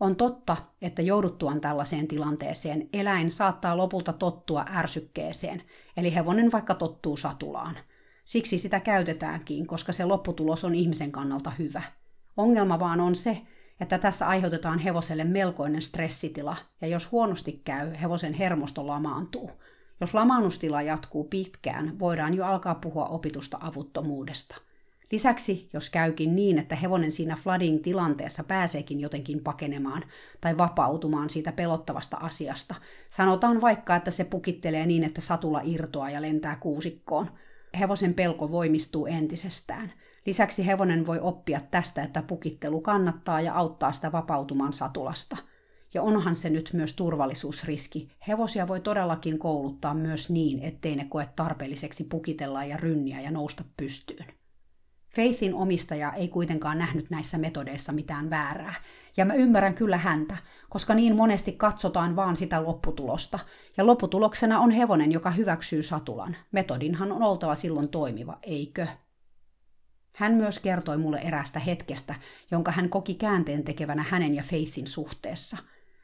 On 0.00 0.16
totta, 0.16 0.56
että 0.82 1.02
jouduttuaan 1.02 1.60
tällaiseen 1.60 2.08
tilanteeseen 2.08 2.88
eläin 2.92 3.30
saattaa 3.30 3.76
lopulta 3.76 4.12
tottua 4.12 4.64
ärsykkeeseen, 4.74 5.62
eli 5.96 6.14
hevonen 6.14 6.52
vaikka 6.52 6.74
tottuu 6.74 7.16
satulaan. 7.16 7.76
Siksi 8.24 8.58
sitä 8.58 8.80
käytetäänkin, 8.80 9.66
koska 9.66 9.92
se 9.92 10.04
lopputulos 10.04 10.64
on 10.64 10.74
ihmisen 10.74 11.12
kannalta 11.12 11.52
hyvä. 11.58 11.82
Ongelma 12.36 12.80
vaan 12.80 13.00
on 13.00 13.14
se, 13.14 13.42
että 13.80 13.98
tässä 13.98 14.28
aiheutetaan 14.28 14.78
hevoselle 14.78 15.24
melkoinen 15.24 15.82
stressitila, 15.82 16.56
ja 16.80 16.88
jos 16.88 17.12
huonosti 17.12 17.60
käy, 17.64 17.92
hevosen 18.02 18.32
hermosto 18.32 18.86
lamaantuu. 18.86 19.50
Jos 20.00 20.14
lamaannustila 20.14 20.82
jatkuu 20.82 21.24
pitkään, 21.24 21.98
voidaan 21.98 22.34
jo 22.34 22.44
alkaa 22.44 22.74
puhua 22.74 23.04
opitusta 23.04 23.58
avuttomuudesta. 23.60 24.67
Lisäksi, 25.12 25.68
jos 25.72 25.90
käykin 25.90 26.36
niin, 26.36 26.58
että 26.58 26.76
hevonen 26.76 27.12
siinä 27.12 27.36
flooding 27.36 27.82
tilanteessa 27.82 28.44
pääseekin 28.44 29.00
jotenkin 29.00 29.40
pakenemaan 29.42 30.04
tai 30.40 30.58
vapautumaan 30.58 31.30
siitä 31.30 31.52
pelottavasta 31.52 32.16
asiasta, 32.16 32.74
sanotaan 33.08 33.60
vaikka, 33.60 33.96
että 33.96 34.10
se 34.10 34.24
pukittelee 34.24 34.86
niin, 34.86 35.04
että 35.04 35.20
satula 35.20 35.60
irtoaa 35.64 36.10
ja 36.10 36.22
lentää 36.22 36.56
kuusikkoon. 36.56 37.30
Hevosen 37.78 38.14
pelko 38.14 38.50
voimistuu 38.50 39.06
entisestään– 39.06 39.92
Lisäksi 40.28 40.66
hevonen 40.66 41.06
voi 41.06 41.18
oppia 41.20 41.60
tästä, 41.70 42.02
että 42.02 42.22
pukittelu 42.22 42.80
kannattaa 42.80 43.40
ja 43.40 43.54
auttaa 43.54 43.92
sitä 43.92 44.12
vapautumaan 44.12 44.72
satulasta. 44.72 45.36
Ja 45.94 46.02
onhan 46.02 46.36
se 46.36 46.50
nyt 46.50 46.70
myös 46.72 46.92
turvallisuusriski. 46.92 48.08
Hevosia 48.28 48.68
voi 48.68 48.80
todellakin 48.80 49.38
kouluttaa 49.38 49.94
myös 49.94 50.30
niin, 50.30 50.62
ettei 50.62 50.96
ne 50.96 51.04
koe 51.04 51.28
tarpeelliseksi 51.36 52.04
pukitella 52.04 52.64
ja 52.64 52.76
rynniä 52.76 53.20
ja 53.20 53.30
nousta 53.30 53.64
pystyyn. 53.76 54.37
Faithin 55.16 55.54
omistaja 55.54 56.12
ei 56.12 56.28
kuitenkaan 56.28 56.78
nähnyt 56.78 57.10
näissä 57.10 57.38
metodeissa 57.38 57.92
mitään 57.92 58.30
väärää, 58.30 58.74
ja 59.16 59.24
mä 59.24 59.34
ymmärrän 59.34 59.74
kyllä 59.74 59.96
häntä, 59.96 60.36
koska 60.68 60.94
niin 60.94 61.16
monesti 61.16 61.52
katsotaan 61.52 62.16
vaan 62.16 62.36
sitä 62.36 62.62
lopputulosta, 62.62 63.38
ja 63.76 63.86
lopputuloksena 63.86 64.60
on 64.60 64.70
hevonen, 64.70 65.12
joka 65.12 65.30
hyväksyy 65.30 65.82
satulan. 65.82 66.36
Metodinhan 66.52 67.12
on 67.12 67.22
oltava 67.22 67.54
silloin 67.54 67.88
toimiva, 67.88 68.38
eikö? 68.42 68.86
Hän 70.14 70.34
myös 70.34 70.58
kertoi 70.58 70.98
mulle 70.98 71.18
erästä 71.18 71.58
hetkestä, 71.58 72.14
jonka 72.50 72.72
hän 72.72 72.88
koki 72.88 73.14
käänteen 73.14 73.64
tekevänä 73.64 74.04
hänen 74.08 74.34
ja 74.34 74.42
Faithin 74.42 74.86
suhteessa. 74.86 75.56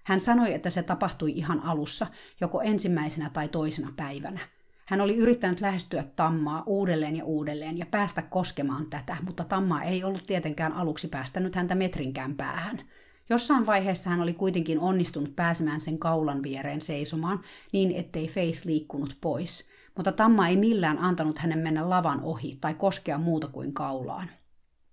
Hän 0.04 0.20
sanoi, 0.20 0.54
että 0.54 0.70
se 0.70 0.82
tapahtui 0.82 1.32
ihan 1.32 1.60
alussa, 1.60 2.06
joko 2.40 2.60
ensimmäisenä 2.60 3.30
tai 3.30 3.48
toisena 3.48 3.92
päivänä. 3.96 4.40
Hän 4.86 5.00
oli 5.00 5.16
yrittänyt 5.16 5.60
lähestyä 5.60 6.04
Tammaa 6.16 6.62
uudelleen 6.66 7.16
ja 7.16 7.24
uudelleen 7.24 7.78
ja 7.78 7.86
päästä 7.86 8.22
koskemaan 8.22 8.86
tätä, 8.86 9.16
mutta 9.26 9.44
Tammaa 9.44 9.82
ei 9.82 10.04
ollut 10.04 10.26
tietenkään 10.26 10.72
aluksi 10.72 11.08
päästänyt 11.08 11.54
häntä 11.54 11.74
metrinkään 11.74 12.34
päähän. 12.34 12.82
Jossain 13.30 13.66
vaiheessa 13.66 14.10
hän 14.10 14.20
oli 14.20 14.34
kuitenkin 14.34 14.80
onnistunut 14.80 15.36
pääsemään 15.36 15.80
sen 15.80 15.98
kaulan 15.98 16.42
viereen 16.42 16.80
seisomaan 16.80 17.40
niin, 17.72 17.92
ettei 17.92 18.28
Faith 18.28 18.66
liikkunut 18.66 19.18
pois– 19.20 19.64
mutta 19.96 20.12
Tamma 20.12 20.48
ei 20.48 20.56
millään 20.56 20.98
antanut 20.98 21.38
hänen 21.38 21.58
mennä 21.58 21.90
lavan 21.90 22.20
ohi 22.22 22.58
tai 22.60 22.74
koskea 22.74 23.18
muuta 23.18 23.48
kuin 23.48 23.74
kaulaan. 23.74 24.30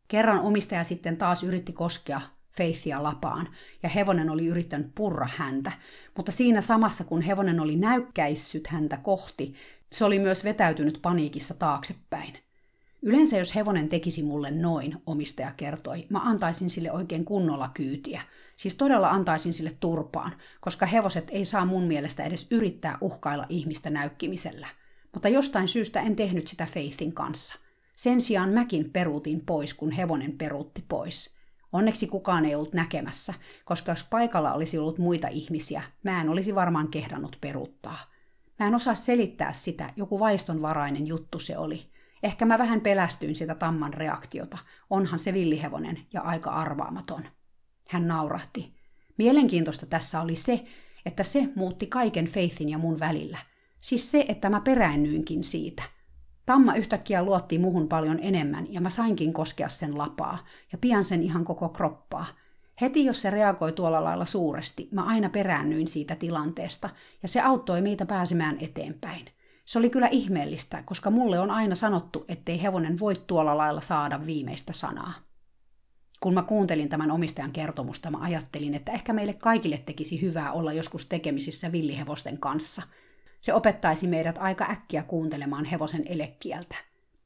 Kerran 0.07 0.39
omistaja 0.39 0.83
sitten 0.83 1.17
taas 1.17 1.43
yritti 1.43 1.73
koskea 1.73 2.21
Faithia 2.57 3.03
lapaan, 3.03 3.47
ja 3.83 3.89
hevonen 3.89 4.29
oli 4.29 4.45
yrittänyt 4.45 4.91
purra 4.95 5.27
häntä, 5.35 5.71
mutta 6.17 6.31
siinä 6.31 6.61
samassa 6.61 7.03
kun 7.03 7.21
hevonen 7.21 7.59
oli 7.59 7.75
näykkäissyt 7.75 8.67
häntä 8.67 8.97
kohti, 8.97 9.53
se 9.91 10.05
oli 10.05 10.19
myös 10.19 10.43
vetäytynyt 10.43 10.99
paniikissa 11.01 11.53
taaksepäin. 11.53 12.37
Yleensä 13.01 13.37
jos 13.37 13.55
hevonen 13.55 13.89
tekisi 13.89 14.23
mulle 14.23 14.51
noin, 14.51 15.01
omistaja 15.05 15.51
kertoi, 15.57 16.05
mä 16.09 16.19
antaisin 16.19 16.69
sille 16.69 16.91
oikein 16.91 17.25
kunnolla 17.25 17.69
kyytiä. 17.73 18.21
Siis 18.55 18.75
todella 18.75 19.09
antaisin 19.09 19.53
sille 19.53 19.77
turpaan, 19.79 20.33
koska 20.61 20.85
hevoset 20.85 21.27
ei 21.31 21.45
saa 21.45 21.65
mun 21.65 21.83
mielestä 21.83 22.23
edes 22.23 22.47
yrittää 22.51 22.97
uhkailla 23.01 23.45
ihmistä 23.49 23.89
näykkimisellä 23.89 24.67
mutta 25.13 25.29
jostain 25.29 25.67
syystä 25.67 26.01
en 26.01 26.15
tehnyt 26.15 26.47
sitä 26.47 26.65
Faithin 26.65 27.13
kanssa. 27.13 27.55
Sen 27.95 28.21
sijaan 28.21 28.49
mäkin 28.49 28.89
peruutin 28.89 29.45
pois, 29.45 29.73
kun 29.73 29.91
hevonen 29.91 30.37
peruutti 30.37 30.85
pois. 30.87 31.35
Onneksi 31.73 32.07
kukaan 32.07 32.45
ei 32.45 32.55
ollut 32.55 32.73
näkemässä, 32.73 33.33
koska 33.65 33.91
jos 33.91 34.03
paikalla 34.09 34.53
olisi 34.53 34.77
ollut 34.77 34.97
muita 34.97 35.27
ihmisiä, 35.27 35.81
mä 36.03 36.21
en 36.21 36.29
olisi 36.29 36.55
varmaan 36.55 36.87
kehdannut 36.87 37.37
peruuttaa. 37.41 37.97
Mä 38.61 38.67
en 38.67 38.75
osaa 38.75 38.95
selittää 38.95 39.53
sitä, 39.53 39.93
joku 39.95 40.19
vaistonvarainen 40.19 41.07
juttu 41.07 41.39
se 41.39 41.57
oli. 41.57 41.91
Ehkä 42.23 42.45
mä 42.45 42.57
vähän 42.57 42.81
pelästyin 42.81 43.35
sitä 43.35 43.55
tamman 43.55 43.93
reaktiota. 43.93 44.57
Onhan 44.89 45.19
se 45.19 45.33
villihevonen 45.33 45.99
ja 46.13 46.21
aika 46.21 46.49
arvaamaton. 46.49 47.23
Hän 47.89 48.07
naurahti. 48.07 48.73
Mielenkiintoista 49.17 49.85
tässä 49.85 50.21
oli 50.21 50.35
se, 50.35 50.65
että 51.05 51.23
se 51.23 51.49
muutti 51.55 51.87
kaiken 51.87 52.25
Faithin 52.25 52.69
ja 52.69 52.77
mun 52.77 52.99
välillä– 52.99 53.37
Siis 53.81 54.11
se, 54.11 54.25
että 54.27 54.49
mä 54.49 54.61
peräännyinkin 54.61 55.43
siitä. 55.43 55.83
Tamma 56.45 56.75
yhtäkkiä 56.75 57.23
luotti 57.23 57.57
muhun 57.57 57.87
paljon 57.87 58.19
enemmän 58.21 58.73
ja 58.73 58.81
mä 58.81 58.89
sainkin 58.89 59.33
koskea 59.33 59.69
sen 59.69 59.97
lapaa 59.97 60.45
ja 60.71 60.77
pian 60.77 61.05
sen 61.05 61.23
ihan 61.23 61.45
koko 61.45 61.69
kroppaa. 61.69 62.25
Heti 62.81 63.05
jos 63.05 63.21
se 63.21 63.29
reagoi 63.29 63.71
tuolla 63.71 64.03
lailla 64.03 64.25
suuresti, 64.25 64.87
mä 64.91 65.03
aina 65.03 65.29
peräännyin 65.29 65.87
siitä 65.87 66.15
tilanteesta 66.15 66.89
ja 67.21 67.27
se 67.27 67.41
auttoi 67.41 67.81
meitä 67.81 68.05
pääsemään 68.05 68.57
eteenpäin. 68.59 69.25
Se 69.65 69.79
oli 69.79 69.89
kyllä 69.89 70.07
ihmeellistä, 70.07 70.83
koska 70.85 71.09
mulle 71.09 71.39
on 71.39 71.51
aina 71.51 71.75
sanottu, 71.75 72.25
ettei 72.27 72.61
hevonen 72.61 72.99
voi 72.99 73.15
tuolla 73.27 73.57
lailla 73.57 73.81
saada 73.81 74.25
viimeistä 74.25 74.73
sanaa. 74.73 75.13
Kun 76.19 76.33
mä 76.33 76.43
kuuntelin 76.43 76.89
tämän 76.89 77.11
omistajan 77.11 77.51
kertomusta, 77.51 78.11
mä 78.11 78.17
ajattelin, 78.21 78.73
että 78.73 78.91
ehkä 78.91 79.13
meille 79.13 79.33
kaikille 79.33 79.77
tekisi 79.85 80.21
hyvää 80.21 80.51
olla 80.51 80.73
joskus 80.73 81.05
tekemisissä 81.05 81.71
villihevosten 81.71 82.37
kanssa– 82.39 82.81
se 83.41 83.53
opettaisi 83.53 84.07
meidät 84.07 84.37
aika 84.37 84.65
äkkiä 84.69 85.03
kuuntelemaan 85.03 85.65
hevosen 85.65 86.03
elekieltä. 86.05 86.75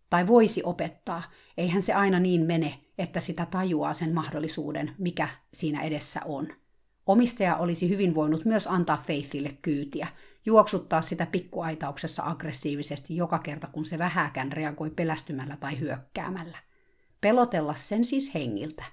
Tai 0.10 0.28
voisi 0.28 0.62
opettaa, 0.64 1.24
eihän 1.58 1.82
se 1.82 1.94
aina 1.94 2.20
niin 2.20 2.42
mene, 2.42 2.80
että 2.98 3.20
sitä 3.20 3.46
tajuaa 3.46 3.94
sen 3.94 4.14
mahdollisuuden, 4.14 4.96
mikä 4.98 5.30
siinä 5.54 5.82
edessä 5.82 6.22
on. 6.26 6.48
Omistaja 7.06 7.56
olisi 7.56 7.90
hyvin 7.90 8.16
voinut 8.16 8.46
myös 8.46 8.68
antaa 8.68 9.04
Faithille 9.08 9.58
kyytiä, 9.62 10.08
juoksuttaa 10.46 11.02
sitä 11.02 11.26
pikkuaitauksessa 11.26 12.24
aggressiivisesti 12.26 13.16
joka 13.16 13.40
kerta, 13.40 13.68
kun 13.68 13.86
se 13.86 13.98
vähäkään 13.98 14.52
reagoi 14.52 14.90
pelästymällä 14.90 15.58
tai 15.58 15.80
hyökkäämällä. 15.80 16.58
Pelotella 17.22 17.76
sen 17.76 18.06
siis 18.06 18.34
hengiltä. 18.34 18.84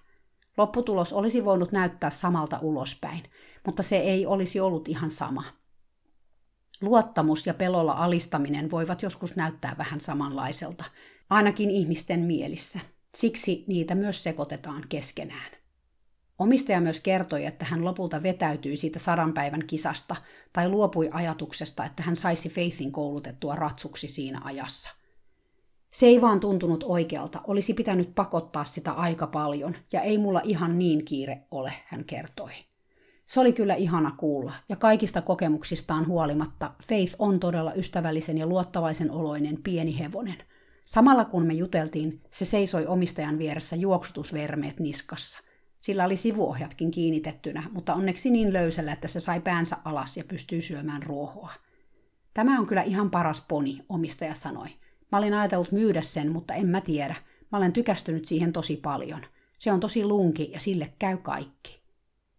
Lopputulos 0.56 1.12
olisi 1.12 1.44
voinut 1.44 1.72
näyttää 1.72 2.10
samalta 2.10 2.58
ulospäin, 2.62 3.22
mutta 3.66 3.82
se 3.82 3.96
ei 3.96 4.26
olisi 4.26 4.60
ollut 4.60 4.88
ihan 4.88 5.10
sama– 5.10 5.44
Luottamus 6.82 7.46
ja 7.46 7.54
pelolla 7.54 7.92
alistaminen 7.92 8.70
voivat 8.70 9.02
joskus 9.02 9.36
näyttää 9.36 9.74
vähän 9.78 10.00
samanlaiselta, 10.00 10.84
ainakin 11.30 11.70
ihmisten 11.70 12.20
mielissä. 12.20 12.80
Siksi 13.16 13.64
niitä 13.66 13.94
myös 13.94 14.22
sekoitetaan 14.22 14.84
keskenään. 14.88 15.50
Omistaja 16.38 16.80
myös 16.80 17.00
kertoi, 17.00 17.44
että 17.44 17.64
hän 17.64 17.84
lopulta 17.84 18.22
vetäytyi 18.22 18.76
siitä 18.76 18.98
sadan 18.98 19.32
päivän 19.32 19.66
kisasta 19.66 20.16
tai 20.52 20.68
luopui 20.68 21.10
ajatuksesta, 21.12 21.84
että 21.84 22.02
hän 22.02 22.16
saisi 22.16 22.48
Faithin 22.48 22.92
koulutettua 22.92 23.54
ratsuksi 23.54 24.08
siinä 24.08 24.40
ajassa. 24.44 24.90
Se 25.90 26.06
ei 26.06 26.20
vaan 26.20 26.40
tuntunut 26.40 26.84
oikealta, 26.86 27.40
olisi 27.46 27.74
pitänyt 27.74 28.14
pakottaa 28.14 28.64
sitä 28.64 28.92
aika 28.92 29.26
paljon, 29.26 29.76
ja 29.92 30.00
ei 30.00 30.18
mulla 30.18 30.40
ihan 30.44 30.78
niin 30.78 31.04
kiire 31.04 31.42
ole, 31.50 31.72
hän 31.86 32.04
kertoi. 32.04 32.50
Se 33.26 33.40
oli 33.40 33.52
kyllä 33.52 33.74
ihana 33.74 34.14
kuulla, 34.18 34.52
ja 34.68 34.76
kaikista 34.76 35.22
kokemuksistaan 35.22 36.06
huolimatta 36.06 36.74
Faith 36.88 37.16
on 37.18 37.40
todella 37.40 37.74
ystävällisen 37.74 38.38
ja 38.38 38.46
luottavaisen 38.46 39.10
oloinen 39.10 39.62
pieni 39.62 39.98
hevonen. 39.98 40.38
Samalla 40.84 41.24
kun 41.24 41.46
me 41.46 41.54
juteltiin, 41.54 42.20
se 42.30 42.44
seisoi 42.44 42.86
omistajan 42.86 43.38
vieressä 43.38 43.76
juoksutusvermeet 43.76 44.80
niskassa. 44.80 45.40
Sillä 45.80 46.04
oli 46.04 46.16
sivuohjatkin 46.16 46.90
kiinnitettynä, 46.90 47.62
mutta 47.72 47.94
onneksi 47.94 48.30
niin 48.30 48.52
löysällä, 48.52 48.92
että 48.92 49.08
se 49.08 49.20
sai 49.20 49.40
päänsä 49.40 49.76
alas 49.84 50.16
ja 50.16 50.24
pystyi 50.24 50.60
syömään 50.60 51.02
ruohoa. 51.02 51.52
Tämä 52.34 52.58
on 52.58 52.66
kyllä 52.66 52.82
ihan 52.82 53.10
paras 53.10 53.44
poni, 53.48 53.84
omistaja 53.88 54.34
sanoi. 54.34 54.68
Mä 55.12 55.18
olin 55.18 55.34
ajatellut 55.34 55.72
myydä 55.72 56.02
sen, 56.02 56.32
mutta 56.32 56.54
en 56.54 56.66
mä 56.66 56.80
tiedä. 56.80 57.14
Mä 57.52 57.58
olen 57.58 57.72
tykästynyt 57.72 58.26
siihen 58.26 58.52
tosi 58.52 58.76
paljon. 58.76 59.20
Se 59.58 59.72
on 59.72 59.80
tosi 59.80 60.04
lunki 60.04 60.50
ja 60.52 60.60
sille 60.60 60.92
käy 60.98 61.16
kaikki. 61.16 61.82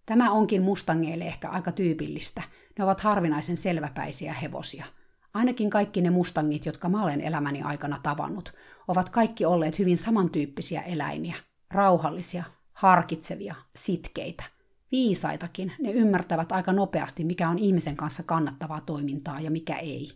Tämä 0.05 0.31
onkin 0.31 0.61
mustangeille 0.61 1.23
ehkä 1.23 1.49
aika 1.49 1.71
tyypillistä. 1.71 2.41
Ne 2.77 2.83
ovat 2.83 3.01
harvinaisen 3.01 3.57
selväpäisiä 3.57 4.33
hevosia. 4.33 4.85
Ainakin 5.33 5.69
kaikki 5.69 6.01
ne 6.01 6.09
mustangit, 6.09 6.65
jotka 6.65 6.89
mä 6.89 7.03
olen 7.03 7.21
elämäni 7.21 7.61
aikana 7.61 7.99
tavannut, 8.03 8.53
ovat 8.87 9.09
kaikki 9.09 9.45
olleet 9.45 9.79
hyvin 9.79 9.97
samantyyppisiä 9.97 10.81
eläimiä. 10.81 11.35
Rauhallisia, 11.71 12.43
harkitsevia, 12.73 13.55
sitkeitä. 13.75 14.43
Viisaitakin, 14.91 15.71
ne 15.79 15.91
ymmärtävät 15.91 16.51
aika 16.51 16.73
nopeasti, 16.73 17.23
mikä 17.23 17.49
on 17.49 17.59
ihmisen 17.59 17.95
kanssa 17.95 18.23
kannattavaa 18.23 18.81
toimintaa 18.81 19.39
ja 19.39 19.51
mikä 19.51 19.75
ei. 19.75 20.09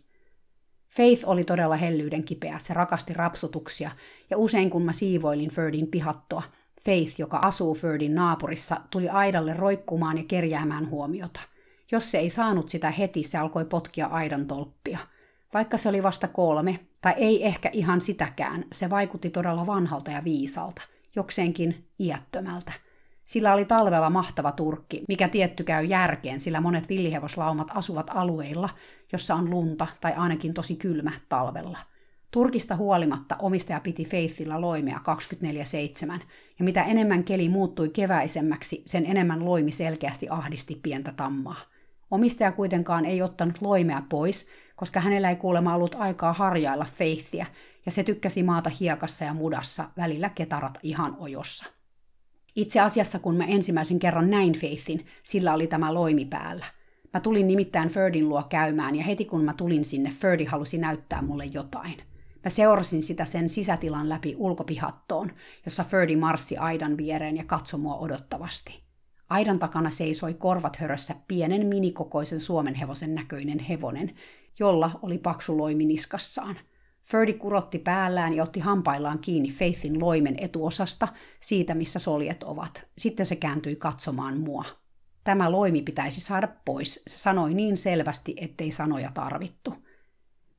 Faith 0.96 1.28
oli 1.28 1.44
todella 1.44 1.76
hellyyden 1.76 2.24
kipeä, 2.24 2.58
se 2.58 2.74
rakasti 2.74 3.14
rapsutuksia, 3.14 3.90
ja 4.30 4.38
usein 4.38 4.70
kun 4.70 4.82
mä 4.82 4.92
siivoilin 4.92 5.50
Ferdin 5.50 5.86
pihattoa, 5.86 6.42
Faith, 6.84 7.20
joka 7.20 7.36
asuu 7.36 7.74
Ferdin 7.74 8.14
naapurissa, 8.14 8.80
tuli 8.90 9.08
aidalle 9.08 9.54
roikkumaan 9.54 10.18
ja 10.18 10.24
kerjäämään 10.24 10.90
huomiota. 10.90 11.40
Jos 11.92 12.10
se 12.10 12.18
ei 12.18 12.30
saanut 12.30 12.68
sitä 12.68 12.90
heti, 12.90 13.22
se 13.22 13.38
alkoi 13.38 13.64
potkia 13.64 14.06
aidan 14.06 14.46
tolppia. 14.46 14.98
Vaikka 15.54 15.78
se 15.78 15.88
oli 15.88 16.02
vasta 16.02 16.28
kolme, 16.28 16.80
tai 17.00 17.14
ei 17.16 17.46
ehkä 17.46 17.70
ihan 17.72 18.00
sitäkään, 18.00 18.64
se 18.72 18.90
vaikutti 18.90 19.30
todella 19.30 19.66
vanhalta 19.66 20.10
ja 20.10 20.24
viisalta, 20.24 20.82
jokseenkin 21.16 21.88
iättömältä. 21.98 22.72
Sillä 23.24 23.52
oli 23.52 23.64
talvella 23.64 24.10
mahtava 24.10 24.52
turkki, 24.52 25.04
mikä 25.08 25.28
tietty 25.28 25.64
käy 25.64 25.84
järkeen, 25.84 26.40
sillä 26.40 26.60
monet 26.60 26.88
villihevoslaumat 26.88 27.68
asuvat 27.74 28.10
alueilla, 28.14 28.68
jossa 29.12 29.34
on 29.34 29.50
lunta 29.50 29.86
tai 30.00 30.12
ainakin 30.12 30.54
tosi 30.54 30.76
kylmä 30.76 31.12
talvella– 31.28 31.78
Turkista 32.30 32.76
huolimatta 32.76 33.36
omistaja 33.38 33.80
piti 33.80 34.04
Faithilla 34.04 34.60
loimea 34.60 35.00
24-7, 36.12 36.20
ja 36.58 36.64
mitä 36.64 36.84
enemmän 36.84 37.24
keli 37.24 37.48
muuttui 37.48 37.88
keväisemmäksi, 37.88 38.82
sen 38.84 39.06
enemmän 39.06 39.44
loimi 39.44 39.72
selkeästi 39.72 40.26
ahdisti 40.30 40.80
pientä 40.82 41.12
tammaa. 41.12 41.56
Omistaja 42.10 42.52
kuitenkaan 42.52 43.04
ei 43.04 43.22
ottanut 43.22 43.58
loimea 43.60 44.02
pois, 44.08 44.46
koska 44.76 45.00
hänellä 45.00 45.30
ei 45.30 45.36
kuulemma 45.36 45.74
ollut 45.74 45.94
aikaa 45.94 46.32
harjailla 46.32 46.84
Faithia, 46.84 47.46
ja 47.86 47.92
se 47.92 48.02
tykkäsi 48.02 48.42
maata 48.42 48.70
hiekassa 48.80 49.24
ja 49.24 49.34
mudassa, 49.34 49.90
välillä 49.96 50.28
ketarat 50.28 50.78
ihan 50.82 51.16
ojossa. 51.18 51.64
Itse 52.56 52.80
asiassa 52.80 53.18
kun 53.18 53.36
mä 53.36 53.44
ensimmäisen 53.44 53.98
kerran 53.98 54.30
näin 54.30 54.52
Faithin, 54.52 55.06
sillä 55.24 55.54
oli 55.54 55.66
tämä 55.66 55.94
loimi 55.94 56.24
päällä. 56.24 56.66
Mä 57.14 57.20
tulin 57.20 57.48
nimittäin 57.48 57.88
Ferdin 57.88 58.28
luo 58.28 58.42
käymään, 58.42 58.96
ja 58.96 59.04
heti 59.04 59.24
kun 59.24 59.44
mä 59.44 59.52
tulin 59.52 59.84
sinne, 59.84 60.10
Ferdi 60.10 60.44
halusi 60.44 60.78
näyttää 60.78 61.22
mulle 61.22 61.44
jotain. 61.44 61.96
Mä 62.44 62.50
seurasin 62.50 63.02
sitä 63.02 63.24
sen 63.24 63.48
sisätilan 63.48 64.08
läpi 64.08 64.34
ulkopihattoon, 64.38 65.30
jossa 65.64 65.84
Ferdi 65.84 66.16
marssi 66.16 66.56
aidan 66.56 66.96
viereen 66.96 67.36
ja 67.36 67.44
katsoi 67.44 67.80
mua 67.80 67.96
odottavasti. 67.96 68.87
Aidan 69.30 69.58
takana 69.58 69.90
seisoi 69.90 70.34
korvat 70.34 70.76
hörössä 70.76 71.14
pienen 71.28 71.66
minikokoisen 71.66 72.40
suomenhevosen 72.40 73.14
näköinen 73.14 73.58
hevonen, 73.58 74.10
jolla 74.58 74.90
oli 75.02 75.18
paksu 75.18 75.58
loimi 75.58 75.84
niskassaan. 75.84 76.56
Ferdi 77.02 77.32
kurotti 77.32 77.78
päällään 77.78 78.34
ja 78.34 78.42
otti 78.42 78.60
hampaillaan 78.60 79.18
kiinni 79.18 79.50
Faithin 79.50 80.00
loimen 80.00 80.34
etuosasta, 80.38 81.08
siitä 81.40 81.74
missä 81.74 81.98
soljet 81.98 82.42
ovat. 82.42 82.86
Sitten 82.98 83.26
se 83.26 83.36
kääntyi 83.36 83.76
katsomaan 83.76 84.40
mua. 84.40 84.64
Tämä 85.24 85.52
loimi 85.52 85.82
pitäisi 85.82 86.20
saada 86.20 86.48
pois, 86.64 87.02
se 87.06 87.16
sanoi 87.16 87.54
niin 87.54 87.76
selvästi, 87.76 88.34
ettei 88.36 88.72
sanoja 88.72 89.10
tarvittu. 89.14 89.74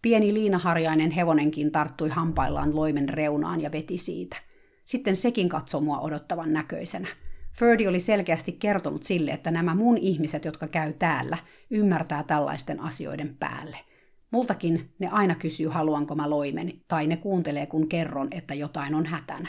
Pieni 0.01 0.33
liinaharjainen 0.33 1.11
hevonenkin 1.11 1.71
tarttui 1.71 2.09
hampaillaan 2.09 2.75
loimen 2.75 3.09
reunaan 3.09 3.61
ja 3.61 3.71
veti 3.71 3.97
siitä. 3.97 4.37
Sitten 4.85 5.15
sekin 5.15 5.49
katsoi 5.49 5.81
mua 5.81 5.99
odottavan 5.99 6.53
näköisenä. 6.53 7.07
Ferdi 7.51 7.87
oli 7.87 7.99
selkeästi 7.99 8.51
kertonut 8.51 9.03
sille, 9.03 9.31
että 9.31 9.51
nämä 9.51 9.75
mun 9.75 9.97
ihmiset, 9.97 10.45
jotka 10.45 10.67
käy 10.67 10.93
täällä, 10.93 11.37
ymmärtää 11.69 12.23
tällaisten 12.23 12.79
asioiden 12.79 13.35
päälle. 13.39 13.77
Multakin 14.31 14.93
ne 14.99 15.07
aina 15.07 15.35
kysyy, 15.35 15.67
haluanko 15.67 16.15
mä 16.15 16.29
loimen, 16.29 16.73
tai 16.87 17.07
ne 17.07 17.17
kuuntelee, 17.17 17.65
kun 17.65 17.89
kerron, 17.89 18.27
että 18.31 18.53
jotain 18.53 18.95
on 18.95 19.05
hätänä. 19.05 19.47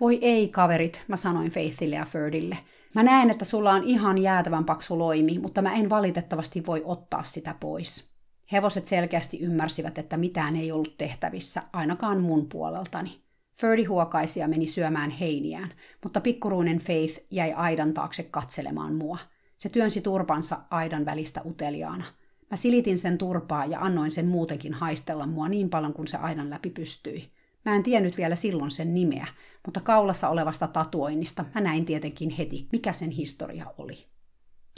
Voi 0.00 0.18
ei, 0.22 0.48
kaverit, 0.48 1.04
mä 1.08 1.16
sanoin 1.16 1.50
Faithille 1.50 1.96
ja 1.96 2.04
Ferdille. 2.04 2.58
Mä 2.94 3.02
näen, 3.02 3.30
että 3.30 3.44
sulla 3.44 3.72
on 3.72 3.84
ihan 3.84 4.18
jäätävän 4.18 4.64
paksu 4.64 4.98
loimi, 4.98 5.38
mutta 5.38 5.62
mä 5.62 5.74
en 5.74 5.90
valitettavasti 5.90 6.66
voi 6.66 6.82
ottaa 6.84 7.22
sitä 7.22 7.54
pois. 7.60 8.10
Hevoset 8.52 8.86
selkeästi 8.86 9.40
ymmärsivät, 9.40 9.98
että 9.98 10.16
mitään 10.16 10.56
ei 10.56 10.72
ollut 10.72 10.98
tehtävissä, 10.98 11.62
ainakaan 11.72 12.20
mun 12.20 12.48
puoleltani. 12.48 13.23
Ferdi 13.54 13.84
huokaisi 13.84 14.40
ja 14.40 14.48
meni 14.48 14.66
syömään 14.66 15.10
heiniään, 15.10 15.72
mutta 16.02 16.20
pikkuruinen 16.20 16.78
Faith 16.78 17.20
jäi 17.30 17.52
aidan 17.52 17.94
taakse 17.94 18.22
katselemaan 18.22 18.94
mua. 18.94 19.18
Se 19.58 19.68
työnsi 19.68 20.00
turpansa 20.00 20.60
aidan 20.70 21.04
välistä 21.04 21.42
uteliaana. 21.46 22.04
Mä 22.50 22.56
silitin 22.56 22.98
sen 22.98 23.18
turpaa 23.18 23.66
ja 23.66 23.80
annoin 23.80 24.10
sen 24.10 24.26
muutenkin 24.26 24.74
haistella 24.74 25.26
mua 25.26 25.48
niin 25.48 25.70
paljon 25.70 25.92
kuin 25.92 26.08
se 26.08 26.16
aidan 26.16 26.50
läpi 26.50 26.70
pystyi. 26.70 27.30
Mä 27.64 27.76
en 27.76 27.82
tiennyt 27.82 28.16
vielä 28.16 28.36
silloin 28.36 28.70
sen 28.70 28.94
nimeä, 28.94 29.26
mutta 29.64 29.80
kaulassa 29.80 30.28
olevasta 30.28 30.66
tatuoinnista 30.66 31.44
mä 31.54 31.60
näin 31.60 31.84
tietenkin 31.84 32.30
heti, 32.30 32.68
mikä 32.72 32.92
sen 32.92 33.10
historia 33.10 33.66
oli. 33.78 34.06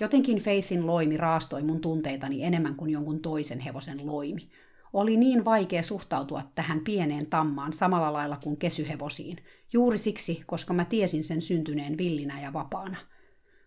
Jotenkin 0.01 0.39
Faithin 0.39 0.87
loimi 0.87 1.17
raastoi 1.17 1.63
mun 1.63 1.81
tunteitani 1.81 2.45
enemmän 2.45 2.77
kuin 2.77 2.91
jonkun 2.91 3.21
toisen 3.21 3.61
hevosen 3.61 4.07
loimi. 4.07 4.49
Oli 4.97 5.17
niin 5.17 5.45
vaikea 5.45 5.83
suhtautua 5.83 6.43
tähän 6.55 6.81
pieneen 6.81 7.27
tammaan 7.27 7.73
samalla 7.73 8.13
lailla 8.13 8.37
kuin 8.37 8.57
kesyhevosiin, 8.57 9.37
juuri 9.73 9.99
siksi, 9.99 10.41
koska 10.47 10.75
mä 10.75 10.85
tiesin 10.85 11.25
sen 11.25 11.41
syntyneen 11.41 11.99
villinä 11.99 12.41
ja 12.41 12.53
vapaana. 12.53 12.97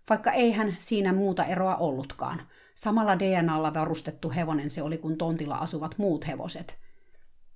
Vaikka 0.09 0.31
eihän 0.31 0.77
siinä 0.79 1.13
muuta 1.13 1.45
eroa 1.45 1.75
ollutkaan. 1.75 2.41
Samalla 2.75 3.19
DNAlla 3.19 3.73
varustettu 3.73 4.31
hevonen 4.35 4.69
se 4.69 4.81
oli 4.81 4.97
kuin 4.97 5.17
tontilla 5.17 5.55
asuvat 5.55 5.95
muut 5.97 6.27
hevoset. 6.27 6.75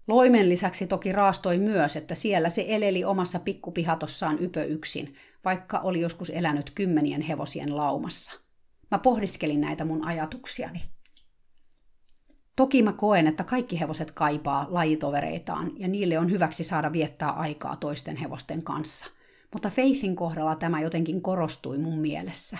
Loimen 0.07 0.49
lisäksi 0.49 0.87
toki 0.87 1.11
raastoi 1.11 1.57
myös, 1.57 1.95
että 1.95 2.15
siellä 2.15 2.49
se 2.49 2.65
eleli 2.67 3.03
omassa 3.03 3.39
pikkupihatossaan 3.39 4.39
ypö 4.39 4.63
yksin, 4.63 5.15
vaikka 5.45 5.79
oli 5.79 6.01
joskus 6.01 6.29
elänyt 6.29 6.71
kymmenien 6.75 7.21
hevosien 7.21 7.77
laumassa. 7.77 8.31
Mä 8.91 8.99
pohdiskelin 8.99 9.61
näitä 9.61 9.85
mun 9.85 10.05
ajatuksiani. 10.05 10.81
Toki 12.55 12.83
mä 12.83 12.93
koen, 12.93 13.27
että 13.27 13.43
kaikki 13.43 13.79
hevoset 13.79 14.11
kaipaa 14.11 14.65
lajitovereitaan 14.69 15.71
ja 15.77 15.87
niille 15.87 16.19
on 16.19 16.31
hyväksi 16.31 16.63
saada 16.63 16.91
viettää 16.91 17.29
aikaa 17.29 17.75
toisten 17.75 18.15
hevosten 18.15 18.63
kanssa. 18.63 19.05
Mutta 19.53 19.69
Faithin 19.69 20.15
kohdalla 20.15 20.55
tämä 20.55 20.81
jotenkin 20.81 21.21
korostui 21.21 21.77
mun 21.77 21.99
mielessä. 21.99 22.57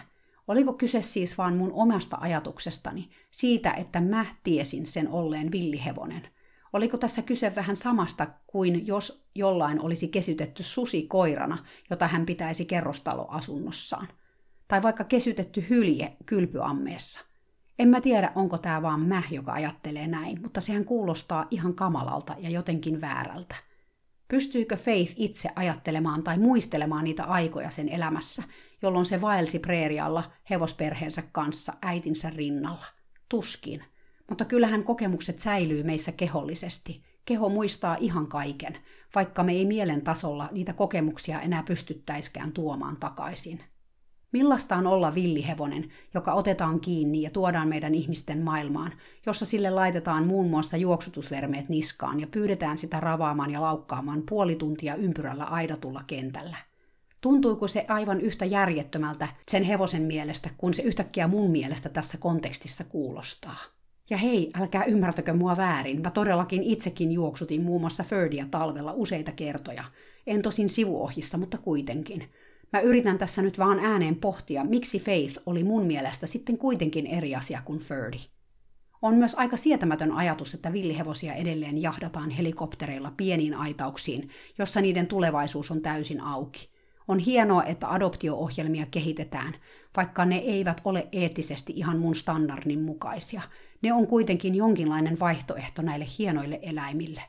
Oliko 0.47 0.73
kyse 0.73 1.01
siis 1.01 1.37
vaan 1.37 1.57
mun 1.57 1.71
omasta 1.73 2.17
ajatuksestani, 2.21 3.09
siitä, 3.31 3.71
että 3.71 4.01
mä 4.01 4.25
tiesin 4.43 4.85
sen 4.85 5.09
olleen 5.09 5.51
villihevonen? 5.51 6.21
Oliko 6.73 6.97
tässä 6.97 7.21
kyse 7.21 7.55
vähän 7.55 7.77
samasta 7.77 8.27
kuin 8.47 8.87
jos 8.87 9.25
jollain 9.35 9.81
olisi 9.81 10.07
kesytetty 10.07 10.63
susi 10.63 11.01
koirana, 11.01 11.57
jota 11.89 12.07
hän 12.07 12.25
pitäisi 12.25 12.65
kerrostaloasunnossaan? 12.65 14.07
tai 14.67 14.83
vaikka 14.83 15.03
kesytetty 15.03 15.65
hylje 15.69 16.17
kylpyammeessa. 16.25 17.21
En 17.79 17.87
mä 17.87 18.01
tiedä, 18.01 18.31
onko 18.35 18.57
tämä 18.57 18.81
vaan 18.81 19.01
mä, 19.01 19.23
joka 19.31 19.53
ajattelee 19.53 20.07
näin, 20.07 20.41
mutta 20.41 20.61
sehän 20.61 20.85
kuulostaa 20.85 21.47
ihan 21.51 21.73
kamalalta 21.73 22.35
ja 22.39 22.49
jotenkin 22.49 23.01
väärältä. 23.01 23.55
Pystyykö 24.27 24.75
Faith 24.75 25.13
itse 25.15 25.49
ajattelemaan 25.55 26.23
tai 26.23 26.37
muistelemaan 26.37 27.03
niitä 27.03 27.23
aikoja 27.23 27.69
sen 27.69 27.89
elämässä, 27.89 28.43
jolloin 28.81 29.05
se 29.05 29.21
vaelsi 29.21 29.59
preerialla 29.59 30.31
hevosperheensä 30.49 31.23
kanssa 31.31 31.73
äitinsä 31.81 32.29
rinnalla? 32.29 32.85
Tuskin. 33.29 33.83
Mutta 34.29 34.45
kyllähän 34.45 34.83
kokemukset 34.83 35.39
säilyy 35.39 35.83
meissä 35.83 36.11
kehollisesti. 36.11 37.03
Keho 37.25 37.49
muistaa 37.49 37.97
ihan 37.99 38.27
kaiken, 38.27 38.77
vaikka 39.15 39.43
me 39.43 39.51
ei 39.51 39.65
mielen 39.65 40.01
tasolla 40.01 40.49
niitä 40.51 40.73
kokemuksia 40.73 41.41
enää 41.41 41.63
pystyttäiskään 41.63 42.51
tuomaan 42.51 42.97
takaisin. 42.97 43.63
Millaista 44.33 44.75
on 44.75 44.87
olla 44.87 45.15
villihevonen, 45.15 45.89
joka 46.13 46.33
otetaan 46.33 46.79
kiinni 46.79 47.21
ja 47.21 47.29
tuodaan 47.29 47.67
meidän 47.67 47.95
ihmisten 47.95 48.41
maailmaan, 48.41 48.91
jossa 49.25 49.45
sille 49.45 49.69
laitetaan 49.69 50.27
muun 50.27 50.49
muassa 50.49 50.77
juoksutusvermeet 50.77 51.69
niskaan 51.69 52.19
ja 52.19 52.27
pyydetään 52.27 52.77
sitä 52.77 52.99
ravaamaan 52.99 53.51
ja 53.51 53.61
laukkaamaan 53.61 54.23
puoli 54.29 54.55
tuntia 54.55 54.95
ympyrällä 54.95 55.43
aidatulla 55.43 56.03
kentällä? 56.07 56.57
Tuntuiko 57.21 57.67
se 57.67 57.85
aivan 57.87 58.21
yhtä 58.21 58.45
järjettömältä 58.45 59.27
sen 59.47 59.63
hevosen 59.63 60.01
mielestä, 60.01 60.49
kun 60.57 60.73
se 60.73 60.81
yhtäkkiä 60.81 61.27
mun 61.27 61.51
mielestä 61.51 61.89
tässä 61.89 62.17
kontekstissa 62.17 62.83
kuulostaa? 62.83 63.57
Ja 64.09 64.17
hei, 64.17 64.51
älkää 64.61 64.83
ymmärtäkö 64.83 65.33
mua 65.33 65.57
väärin, 65.57 66.01
mä 66.01 66.11
todellakin 66.11 66.63
itsekin 66.63 67.11
juoksutin 67.11 67.61
muun 67.63 67.81
muassa 67.81 68.03
Ferdia 68.03 68.45
talvella 68.51 68.93
useita 68.95 69.31
kertoja. 69.31 69.83
En 70.27 70.41
tosin 70.41 70.69
sivuohissa, 70.69 71.37
mutta 71.37 71.57
kuitenkin. 71.57 72.29
Mä 72.73 72.79
yritän 72.79 73.17
tässä 73.17 73.41
nyt 73.41 73.59
vaan 73.59 73.79
ääneen 73.79 74.15
pohtia, 74.15 74.63
miksi 74.63 74.99
Faith 74.99 75.39
oli 75.45 75.63
mun 75.63 75.85
mielestä 75.85 76.27
sitten 76.27 76.57
kuitenkin 76.57 77.07
eri 77.07 77.35
asia 77.35 77.61
kuin 77.65 77.79
Ferdi. 77.79 78.17
On 79.01 79.15
myös 79.15 79.35
aika 79.35 79.57
sietämätön 79.57 80.11
ajatus, 80.11 80.53
että 80.53 80.73
villihevosia 80.73 81.33
edelleen 81.33 81.81
jahdataan 81.81 82.29
helikoptereilla 82.29 83.13
pieniin 83.17 83.53
aitauksiin, 83.53 84.29
jossa 84.57 84.81
niiden 84.81 85.07
tulevaisuus 85.07 85.71
on 85.71 85.81
täysin 85.81 86.21
auki. 86.21 86.69
On 87.07 87.19
hienoa, 87.19 87.63
että 87.63 87.93
adoptio-ohjelmia 87.93 88.85
kehitetään, 88.91 89.53
vaikka 89.97 90.25
ne 90.25 90.37
eivät 90.37 90.81
ole 90.85 91.07
eettisesti 91.11 91.73
ihan 91.75 91.99
mun 91.99 92.15
standardin 92.15 92.81
mukaisia. 92.81 93.41
Ne 93.81 93.93
on 93.93 94.07
kuitenkin 94.07 94.55
jonkinlainen 94.55 95.19
vaihtoehto 95.19 95.81
näille 95.81 96.05
hienoille 96.19 96.59
eläimille. 96.61 97.21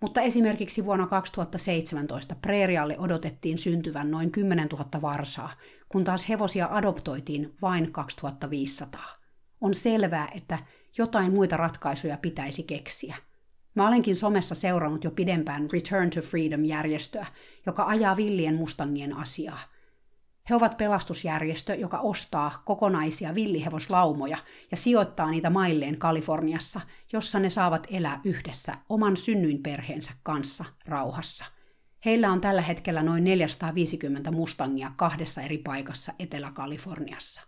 Mutta 0.00 0.20
esimerkiksi 0.20 0.84
vuonna 0.84 1.06
2017 1.06 2.34
preerialle 2.34 2.98
odotettiin 2.98 3.58
syntyvän 3.58 4.10
noin 4.10 4.30
10 4.30 4.68
000 4.72 5.02
varsaa, 5.02 5.52
kun 5.88 6.04
taas 6.04 6.28
hevosia 6.28 6.68
adoptoitiin 6.70 7.54
vain 7.62 7.92
2500. 7.92 9.08
On 9.60 9.74
selvää, 9.74 10.28
että 10.34 10.58
jotain 10.98 11.32
muita 11.32 11.56
ratkaisuja 11.56 12.16
pitäisi 12.16 12.62
keksiä. 12.62 13.16
Mä 13.74 13.88
olenkin 13.88 14.16
somessa 14.16 14.54
seurannut 14.54 15.04
jo 15.04 15.10
pidempään 15.10 15.68
Return 15.72 16.10
to 16.10 16.20
Freedom-järjestöä, 16.20 17.26
joka 17.66 17.86
ajaa 17.86 18.16
villien 18.16 18.54
mustangien 18.54 19.16
asiaa– 19.16 19.60
he 20.50 20.54
ovat 20.54 20.76
pelastusjärjestö, 20.76 21.74
joka 21.74 21.98
ostaa 21.98 22.62
kokonaisia 22.64 23.34
villihevoslaumoja 23.34 24.38
ja 24.70 24.76
sijoittaa 24.76 25.30
niitä 25.30 25.50
mailleen 25.50 25.98
Kaliforniassa, 25.98 26.80
jossa 27.12 27.38
ne 27.38 27.50
saavat 27.50 27.86
elää 27.90 28.20
yhdessä 28.24 28.74
oman 28.88 29.16
synnyinperheensä 29.16 30.12
kanssa 30.22 30.64
rauhassa. 30.86 31.44
Heillä 32.04 32.32
on 32.32 32.40
tällä 32.40 32.62
hetkellä 32.62 33.02
noin 33.02 33.24
450 33.24 34.30
mustangia 34.30 34.92
kahdessa 34.96 35.42
eri 35.42 35.58
paikassa 35.58 36.12
Etelä-Kaliforniassa. 36.18 37.42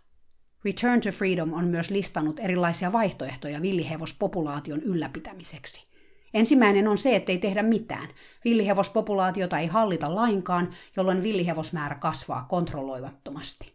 Return 0.65 1.01
to 1.01 1.11
Freedom 1.11 1.53
on 1.53 1.67
myös 1.67 1.89
listannut 1.89 2.39
erilaisia 2.39 2.91
vaihtoehtoja 2.91 3.61
villihevospopulaation 3.61 4.81
ylläpitämiseksi. 4.81 5.88
Ensimmäinen 6.33 6.87
on 6.87 6.97
se, 6.97 7.15
ettei 7.15 7.37
tehdä 7.37 7.63
mitään. 7.63 8.09
Villihevospopulaatiota 8.45 9.59
ei 9.59 9.67
hallita 9.67 10.15
lainkaan, 10.15 10.73
jolloin 10.95 11.23
villihevosmäärä 11.23 11.95
kasvaa 11.95 12.45
kontrolloivattomasti. 12.49 13.73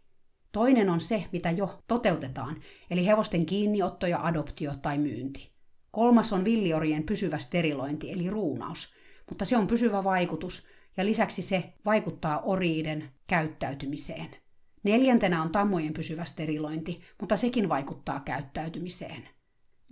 Toinen 0.51 0.89
on 0.89 0.99
se, 0.99 1.25
mitä 1.31 1.51
jo 1.51 1.79
toteutetaan, 1.87 2.55
eli 2.89 3.05
hevosten 3.05 3.45
kiinniotto 3.45 4.07
ja 4.07 4.25
adoptio 4.25 4.73
tai 4.81 4.97
myynti. 4.97 5.51
Kolmas 5.91 6.33
on 6.33 6.45
villiorien 6.45 7.03
pysyvä 7.03 7.37
sterilointi, 7.37 8.11
eli 8.11 8.29
ruunaus, 8.29 8.93
mutta 9.29 9.45
se 9.45 9.57
on 9.57 9.67
pysyvä 9.67 10.03
vaikutus, 10.03 10.67
ja 10.97 11.05
lisäksi 11.05 11.41
se 11.41 11.73
vaikuttaa 11.85 12.41
oriiden 12.41 13.09
käyttäytymiseen. 13.27 14.35
Neljäntenä 14.83 15.41
on 15.41 15.51
tammojen 15.51 15.93
pysyvä 15.93 16.25
sterilointi, 16.25 17.01
mutta 17.19 17.37
sekin 17.37 17.69
vaikuttaa 17.69 18.19
käyttäytymiseen. 18.19 19.29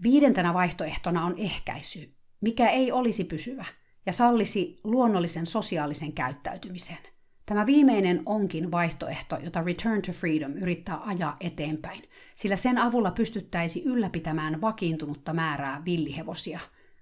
Viidentenä 0.03 0.53
vaihtoehtona 0.53 1.25
on 1.25 1.37
ehkäisy, 1.37 2.13
mikä 2.43 2.69
ei 2.69 2.91
olisi 2.91 3.23
pysyvä 3.23 3.65
ja 4.05 4.13
sallisi 4.13 4.79
luonnollisen 4.83 5.45
sosiaalisen 5.45 6.13
käyttäytymisen. 6.13 6.97
Tämä 7.45 7.65
viimeinen 7.65 8.23
onkin 8.25 8.71
vaihtoehto, 8.71 9.37
jota 9.43 9.63
Return 9.63 10.01
to 10.01 10.11
Freedom 10.11 10.51
yrittää 10.51 10.99
ajaa 11.05 11.37
eteenpäin, 11.39 12.03
sillä 12.35 12.55
sen 12.55 12.77
avulla 12.77 13.11
pystyttäisi 13.11 13.83
ylläpitämään 13.85 14.61
vakiintunutta 14.61 15.33
määrää 15.33 15.81
villihevosia. 15.85 16.59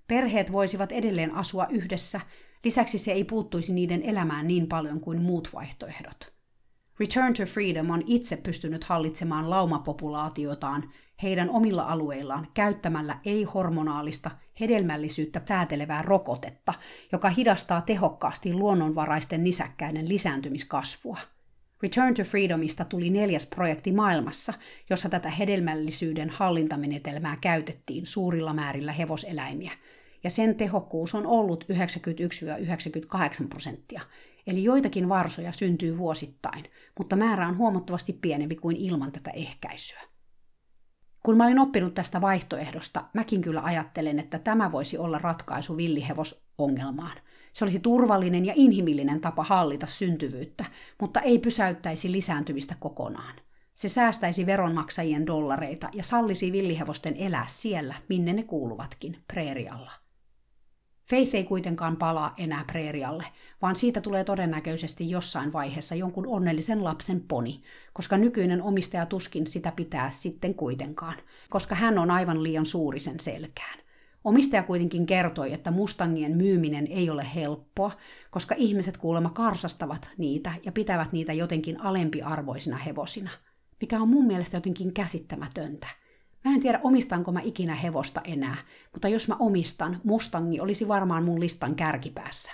Perheet 0.08 0.52
voisivat 0.52 0.92
edelleen 0.92 1.36
asua 1.36 1.68
yhdessä, 1.70 2.22
lisäksi 2.64 2.98
se 2.98 3.12
ei 3.12 3.24
puuttuisi 3.24 3.74
niiden 3.74 4.04
elämään 4.04 4.48
niin 4.48 4.68
paljon 4.68 5.00
kuin 5.00 5.22
muut 5.22 5.50
vaihtoehdot. 5.54 6.34
Return 7.00 7.34
to 7.34 7.46
Freedom 7.46 7.89
on 7.89 8.04
itse 8.06 8.38
pystynyt 8.38 8.84
hallitsemaan 8.84 9.50
laumapopulaatiotaan 9.50 10.92
heidän 11.24 11.50
omilla 11.50 11.84
alueillaan 11.84 12.48
käyttämällä 12.54 13.20
ei-hormonaalista 13.26 14.32
hedelmällisyyttä 14.62 15.41
säätelevää 15.47 16.01
rokotetta, 16.01 16.74
joka 17.12 17.30
hidastaa 17.30 17.82
tehokkaasti 17.82 18.53
luonnonvaraisten 18.53 19.43
nisäkkäiden 19.43 20.09
lisääntymiskasvua. 20.09 21.18
Return 21.84 22.14
to 22.14 22.24
Freedomista 22.24 22.86
tuli 22.86 23.09
neljäs 23.09 23.45
projekti 23.45 23.91
maailmassa, 23.91 24.53
jossa 24.89 25.09
tätä 25.09 25.30
hedelmällisyyden 25.30 26.30
hallintamenetelmää 26.30 27.38
käytettiin 27.41 28.05
suurilla 28.05 28.53
määrillä 28.53 28.91
hevoseläimiä, 28.91 29.72
ja 30.24 30.30
sen 30.30 30.55
tehokkuus 30.55 31.16
on 31.16 31.26
ollut 31.26 31.66
91-98 33.43 33.47
prosenttia, 33.49 34.01
eli 34.47 34.64
joitakin 34.64 35.09
varsoja 35.09 35.51
syntyy 35.51 35.97
vuosittain, 35.97 36.66
mutta 36.97 37.16
määrä 37.16 37.47
on 37.47 37.57
huomattavasti 37.57 38.14
pienempi 38.14 38.55
kuin 38.55 38.76
ilman 38.76 39.12
tätä 39.12 39.32
ehkäisyä. 39.32 40.11
Kun 41.24 41.38
mä 41.38 41.46
olin 41.46 41.60
oppinut 41.60 41.94
tästä 41.94 42.22
vaihtoehdosta, 42.22 43.04
mäkin 43.14 43.42
kyllä 43.42 43.62
ajattelen, 43.62 44.20
että 44.20 44.40
tämä 44.40 44.72
voisi 44.72 44.98
olla 44.98 45.18
ratkaisu 45.18 45.78
villihevosongelmaan. 45.78 47.18
Se 47.54 47.66
olisi 47.66 47.80
turvallinen 47.80 48.46
ja 48.46 48.54
inhimillinen 48.56 49.22
tapa 49.22 49.44
hallita 49.44 49.86
syntyvyyttä, 49.86 50.66
mutta 51.02 51.20
ei 51.20 51.40
pysäyttäisi 51.40 52.12
lisääntymistä 52.12 52.76
kokonaan. 52.80 53.36
Se 53.74 53.90
säästäisi 53.90 54.46
veronmaksajien 54.46 55.28
dollareita 55.28 55.90
ja 55.94 56.04
sallisi 56.04 56.52
villihevosten 56.52 57.16
elää 57.18 57.46
siellä, 57.48 57.96
minne 58.10 58.34
ne 58.34 58.44
kuuluvatkin, 58.44 59.18
preerialla. 59.28 59.92
Faith 61.04 61.36
ei 61.36 61.43
kuitenkaan 61.43 61.97
palaa 61.97 62.34
enää 62.38 62.64
preerialle, 62.68 63.24
vaan 63.62 63.76
siitä 63.76 64.02
tulee 64.02 64.24
todennäköisesti 64.24 65.10
jossain 65.10 65.54
vaiheessa 65.54 65.95
jonkun 65.95 66.28
onnellisen 66.28 66.84
lapsen 66.84 67.22
poni, 67.22 67.62
koska 67.93 68.18
nykyinen 68.18 68.62
omistaja 68.62 69.06
tuskin 69.06 69.47
sitä 69.47 69.72
pitää 69.72 70.12
sitten 70.12 70.56
kuitenkaan, 70.56 71.18
koska 71.49 71.76
hän 71.76 71.97
on 71.97 72.12
aivan 72.12 72.43
liian 72.43 72.66
suuri 72.66 72.99
sen 72.99 73.20
selkään. 73.20 73.80
Omistaja 74.24 74.64
kuitenkin 74.64 75.06
kertoi, 75.06 75.54
että 75.54 75.72
mustangien 75.72 76.38
myyminen 76.38 76.88
ei 76.88 77.10
ole 77.10 77.28
helppoa, 77.36 77.91
koska 78.32 78.56
ihmiset 78.58 78.97
kuulemma 78.97 79.30
karsastavat 79.30 80.10
niitä 80.18 80.54
ja 80.66 80.72
pitävät 80.72 81.12
niitä 81.12 81.34
jotenkin 81.34 81.82
alempiarvoisina 81.82 82.78
hevosina, 82.78 83.30
mikä 83.82 84.02
on 84.02 84.10
mun 84.10 84.28
mielestä 84.28 84.58
jotenkin 84.58 84.93
käsittämätöntä. 84.93 85.88
Mä 86.46 86.54
en 86.54 86.62
tiedä, 86.62 86.80
omistanko 86.84 87.32
mä 87.32 87.39
ikinä 87.44 87.76
hevosta 87.76 88.22
enää, 88.24 88.58
mutta 88.92 89.08
jos 89.08 89.28
mä 89.28 89.36
omistan, 89.39 90.02
Mustangi 90.04 90.60
olisi 90.60 90.88
varmaan 90.88 91.24
mun 91.24 91.39
listan 91.39 91.76
kärkipäässä. 91.76 92.52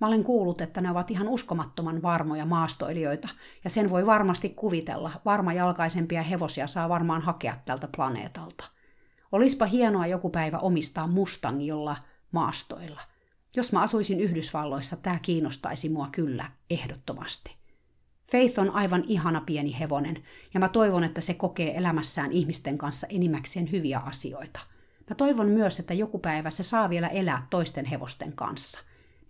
Mä 0.00 0.06
olen 0.06 0.24
kuullut, 0.24 0.60
että 0.60 0.80
ne 0.80 0.90
ovat 0.90 1.10
ihan 1.10 1.28
uskomattoman 1.28 2.02
varmoja 2.02 2.46
maastoilijoita, 2.46 3.28
ja 3.64 3.70
sen 3.70 3.90
voi 3.90 4.06
varmasti 4.06 4.48
kuvitella. 4.48 5.12
Varmajalkaisempia 5.24 6.22
hevosia 6.22 6.66
saa 6.66 6.88
varmaan 6.88 7.22
hakea 7.22 7.56
tältä 7.64 7.88
planeetalta. 7.96 8.64
Olispa 9.32 9.66
hienoa 9.66 10.06
joku 10.06 10.30
päivä 10.30 10.58
omistaa 10.58 11.06
Mustang 11.06 11.62
jolla 11.66 11.96
maastoilla. 12.32 13.00
Jos 13.56 13.72
mä 13.72 13.82
asuisin 13.82 14.20
Yhdysvalloissa, 14.20 14.96
tämä 14.96 15.18
kiinnostaisi 15.22 15.88
mua 15.88 16.08
kyllä 16.12 16.50
ehdottomasti. 16.70 17.59
Faith 18.22 18.58
on 18.58 18.70
aivan 18.70 19.04
ihana 19.06 19.40
pieni 19.40 19.78
hevonen, 19.78 20.22
ja 20.54 20.60
mä 20.60 20.68
toivon, 20.68 21.04
että 21.04 21.20
se 21.20 21.34
kokee 21.34 21.76
elämässään 21.76 22.32
ihmisten 22.32 22.78
kanssa 22.78 23.06
enimmäkseen 23.10 23.72
hyviä 23.72 23.98
asioita. 23.98 24.60
Mä 25.10 25.14
toivon 25.14 25.48
myös, 25.48 25.80
että 25.80 25.94
joku 25.94 26.18
päivä 26.18 26.50
se 26.50 26.62
saa 26.62 26.90
vielä 26.90 27.08
elää 27.08 27.46
toisten 27.50 27.84
hevosten 27.84 28.32
kanssa. 28.32 28.80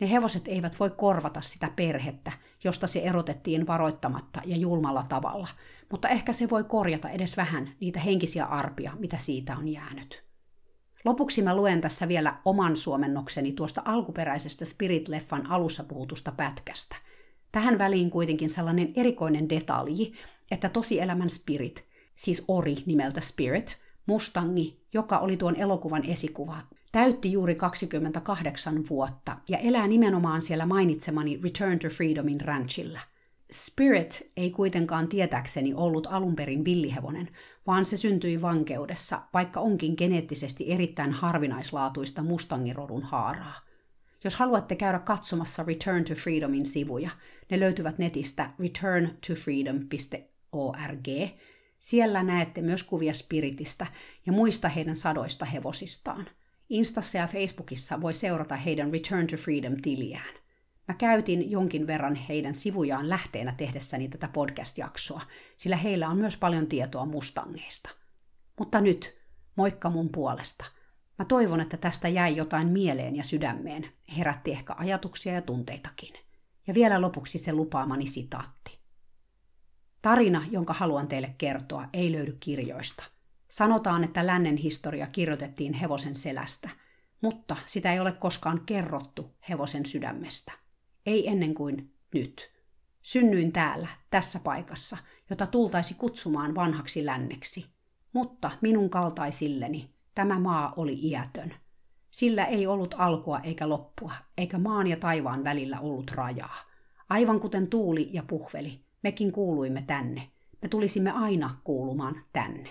Ne 0.01 0.11
hevoset 0.11 0.49
eivät 0.49 0.81
voi 0.81 0.91
korvata 0.91 1.41
sitä 1.41 1.71
perhettä, 1.77 2.33
josta 2.65 2.87
se 2.87 3.01
erotettiin 3.01 3.67
varoittamatta 3.67 4.43
ja 4.45 4.57
julmalla 4.57 5.05
tavalla, 5.09 5.49
mutta 5.91 6.09
ehkä 6.09 6.33
se 6.33 6.51
voi 6.51 6.65
korjata 6.65 7.09
edes 7.09 7.37
vähän 7.37 7.71
niitä 7.81 8.01
henkisiä 8.01 8.45
arpia, 8.45 8.93
mitä 8.99 9.19
siitä 9.19 9.57
on 9.57 9.69
jäänyt. 9.69 10.25
Lopuksi 11.05 11.43
mä 11.43 11.57
luen 11.57 11.81
tässä 11.81 12.09
vielä 12.09 12.37
oman 12.45 12.77
suomennokseni 12.77 13.53
tuosta 13.53 13.83
alkuperäisestä 13.85 14.65
Spirit-leffan 14.65 15.47
alussa 15.49 15.85
puhutusta 15.85 16.33
pätkästä– 16.33 16.97
Tähän 17.53 17.79
väliin 17.79 18.11
kuitenkin 18.11 18.51
sellainen 18.51 18.93
erikoinen 18.97 19.49
detalji, 19.49 20.13
että 20.51 20.69
tosielämän 20.69 21.31
spirit, 21.31 21.85
siis 22.15 22.45
ori 22.49 22.77
nimeltä 22.87 23.21
spirit, 23.21 23.79
mustangi 24.07 24.81
joka 24.93 25.19
oli 25.19 25.37
tuon 25.37 25.57
elokuvan 25.57 26.05
esikuva, 26.05 26.63
täytti 26.93 27.33
juuri 27.33 27.55
28 27.55 28.85
vuotta 28.91 29.37
ja 29.49 29.59
elää 29.59 29.87
nimenomaan 29.87 30.43
siellä 30.43 30.67
mainitsemani 30.67 31.41
Return 31.43 31.79
to 31.79 31.89
Freedomin 31.89 32.41
ranchilla. 32.41 33.01
Spirit 33.53 34.33
ei 34.37 34.51
kuitenkaan 34.51 35.09
tietäkseni 35.09 35.75
ollut 35.75 36.07
alun 36.11 36.37
perin 36.37 36.65
villihevonen, 36.65 37.29
vaan 37.67 37.85
se 37.85 37.97
syntyi 37.97 38.43
vankeudessa, 38.43 39.23
vaikka 39.35 39.61
onkin 39.61 39.95
geneettisesti 39.99 40.73
erittäin 40.73 41.13
harvinaislaatuista 41.13 42.23
mustangirodun 42.23 43.03
haaraa. 43.03 43.61
Jos 44.25 44.37
haluatte 44.37 44.77
käydä 44.77 44.99
katsomassa 44.99 45.63
Return 45.63 46.05
to 46.05 46.15
Freedomin 46.15 46.67
sivuja, 46.67 47.11
ne 47.51 47.61
löytyvät 47.61 47.99
netistä 47.99 48.51
returntofreedom.org. 48.61 51.07
Siellä 51.79 52.23
näette 52.23 52.63
myös 52.63 52.83
kuvia 52.83 53.15
Spiritistä 53.15 53.87
ja 54.27 54.33
muista 54.33 54.69
heidän 54.69 54.97
sadoista 54.97 55.45
hevosistaan. 55.45 56.27
Instassa 56.69 57.19
ja 57.19 57.27
Facebookissa 57.27 58.01
voi 58.01 58.15
seurata 58.15 58.57
heidän 58.57 58.93
Return 58.93 59.27
to 59.27 59.37
Freedom-tiliään. 59.37 60.35
Mä 60.89 60.95
käytin 60.95 61.51
jonkin 61.51 61.87
verran 61.87 62.15
heidän 62.15 62.55
sivujaan 62.55 63.09
lähteenä 63.09 63.55
tehdessäni 63.57 64.09
tätä 64.09 64.29
podcast-jaksoa, 64.29 65.21
sillä 65.57 65.77
heillä 65.77 66.09
on 66.09 66.17
myös 66.17 66.37
paljon 66.37 66.67
tietoa 66.67 67.07
mustangeista. 67.07 67.91
Mutta 68.59 68.81
nyt, 68.81 69.19
moikka 69.57 69.91
mun 69.91 70.09
puolesta. 70.09 70.65
Mä 71.19 71.25
toivon, 71.25 71.61
että 71.61 71.77
tästä 71.77 72.09
jäi 72.09 72.37
jotain 72.37 72.69
mieleen 72.69 73.17
ja 73.17 73.25
sydämeen, 73.25 73.87
herätti 74.19 74.51
ehkä 74.51 74.75
ajatuksia 74.79 75.33
ja 75.33 75.43
tunteitakin. 75.43 76.30
Ja 76.71 76.75
vielä 76.75 77.01
lopuksi 77.01 77.39
se 77.39 77.53
lupaamani 77.53 78.07
sitaatti. 78.07 78.79
Tarina, 80.03 80.45
jonka 80.51 80.73
haluan 80.73 81.09
teille 81.09 81.35
kertoa, 81.39 81.89
ei 81.93 82.13
löydy 82.13 82.37
kirjoista. 82.41 83.05
Sanotaan, 83.49 84.05
että 84.05 84.27
lännen 84.27 84.57
historia 84.57 85.07
kirjoitettiin 85.07 85.73
hevosen 85.73 86.17
selästä, 86.17 86.71
mutta 87.21 87.57
sitä 87.67 87.93
ei 87.93 88.01
ole 88.01 88.13
koskaan 88.13 88.61
kerrottu 88.67 89.31
hevosen 89.49 89.87
sydämestä. 89.87 90.53
Ei 91.07 91.29
ennen 91.29 91.55
kuin 91.55 91.95
nyt. 92.15 92.53
Synnyin 93.03 93.53
täällä, 93.53 93.89
tässä 94.11 94.39
paikassa, 94.39 94.97
jota 95.31 95.47
tultaisi 95.47 95.95
kutsumaan 95.95 96.55
vanhaksi 96.55 97.07
länneksi. 97.07 97.67
Mutta 98.13 98.51
minun 98.61 98.91
kaltaisilleni 98.91 99.95
tämä 100.15 100.39
maa 100.39 100.73
oli 100.77 100.99
iätön. 101.03 101.55
Sillä 102.11 102.45
ei 102.45 102.67
ollut 102.67 102.95
alkua 102.99 103.39
eikä 103.39 103.69
loppua, 103.69 104.13
eikä 104.39 104.59
maan 104.59 104.87
ja 104.87 104.97
taivaan 104.97 105.45
välillä 105.45 105.81
ollut 105.81 106.11
rajaa. 106.11 106.57
Aivan 107.09 107.41
kuten 107.41 107.67
tuuli 107.67 108.11
ja 108.13 108.23
puhveli, 108.29 108.81
mekin 109.03 109.33
kuuluimme 109.33 109.85
tänne. 109.87 110.31
Me 110.63 110.69
tulisimme 110.69 111.11
aina 111.11 111.51
kuulumaan 111.65 112.15
tänne. 112.33 112.71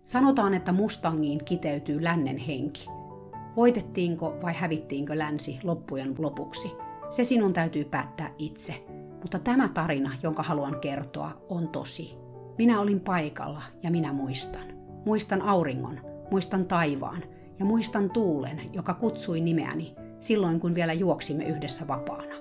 Sanotaan, 0.00 0.54
että 0.54 0.72
Mustangiin 0.72 1.44
kiteytyy 1.44 2.02
lännen 2.04 2.38
henki. 2.38 2.86
Voitettiinko 3.56 4.36
vai 4.42 4.54
hävittiinkö 4.54 5.18
länsi 5.18 5.58
loppujen 5.64 6.14
lopuksi– 6.18 6.72
se 7.10 7.24
sinun 7.24 7.52
täytyy 7.52 7.84
päättää 7.84 8.30
itse. 8.38 8.84
Mutta 9.20 9.38
tämä 9.38 9.68
tarina, 9.68 10.12
jonka 10.22 10.42
haluan 10.42 10.80
kertoa, 10.80 11.30
on 11.48 11.68
tosi. 11.68 12.14
Minä 12.58 12.80
olin 12.80 13.00
paikalla 13.00 13.62
ja 13.82 13.90
minä 13.90 14.12
muistan. 14.12 14.62
Muistan 15.06 15.42
auringon, 15.42 16.00
muistan 16.30 16.66
taivaan 16.66 17.22
ja 17.58 17.64
muistan 17.64 18.10
tuulen, 18.10 18.60
joka 18.72 18.94
kutsui 18.94 19.40
nimeäni 19.40 19.94
silloin, 20.20 20.60
kun 20.60 20.74
vielä 20.74 20.92
juoksimme 20.92 21.44
yhdessä 21.44 21.88
vapaana. 21.88 22.34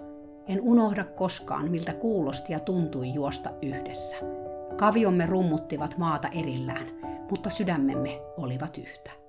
En 0.47 0.61
unohda 0.61 1.03
koskaan, 1.03 1.71
miltä 1.71 1.93
kuulosti 1.93 2.53
ja 2.53 2.59
tuntui 2.59 3.13
juosta 3.13 3.49
yhdessä. 3.61 4.15
Kaviomme 4.77 5.25
rummuttivat 5.25 5.97
maata 5.97 6.27
erillään, 6.27 6.87
mutta 7.29 7.49
sydämemme 7.49 8.21
olivat 8.37 8.77
yhtä. 8.77 9.26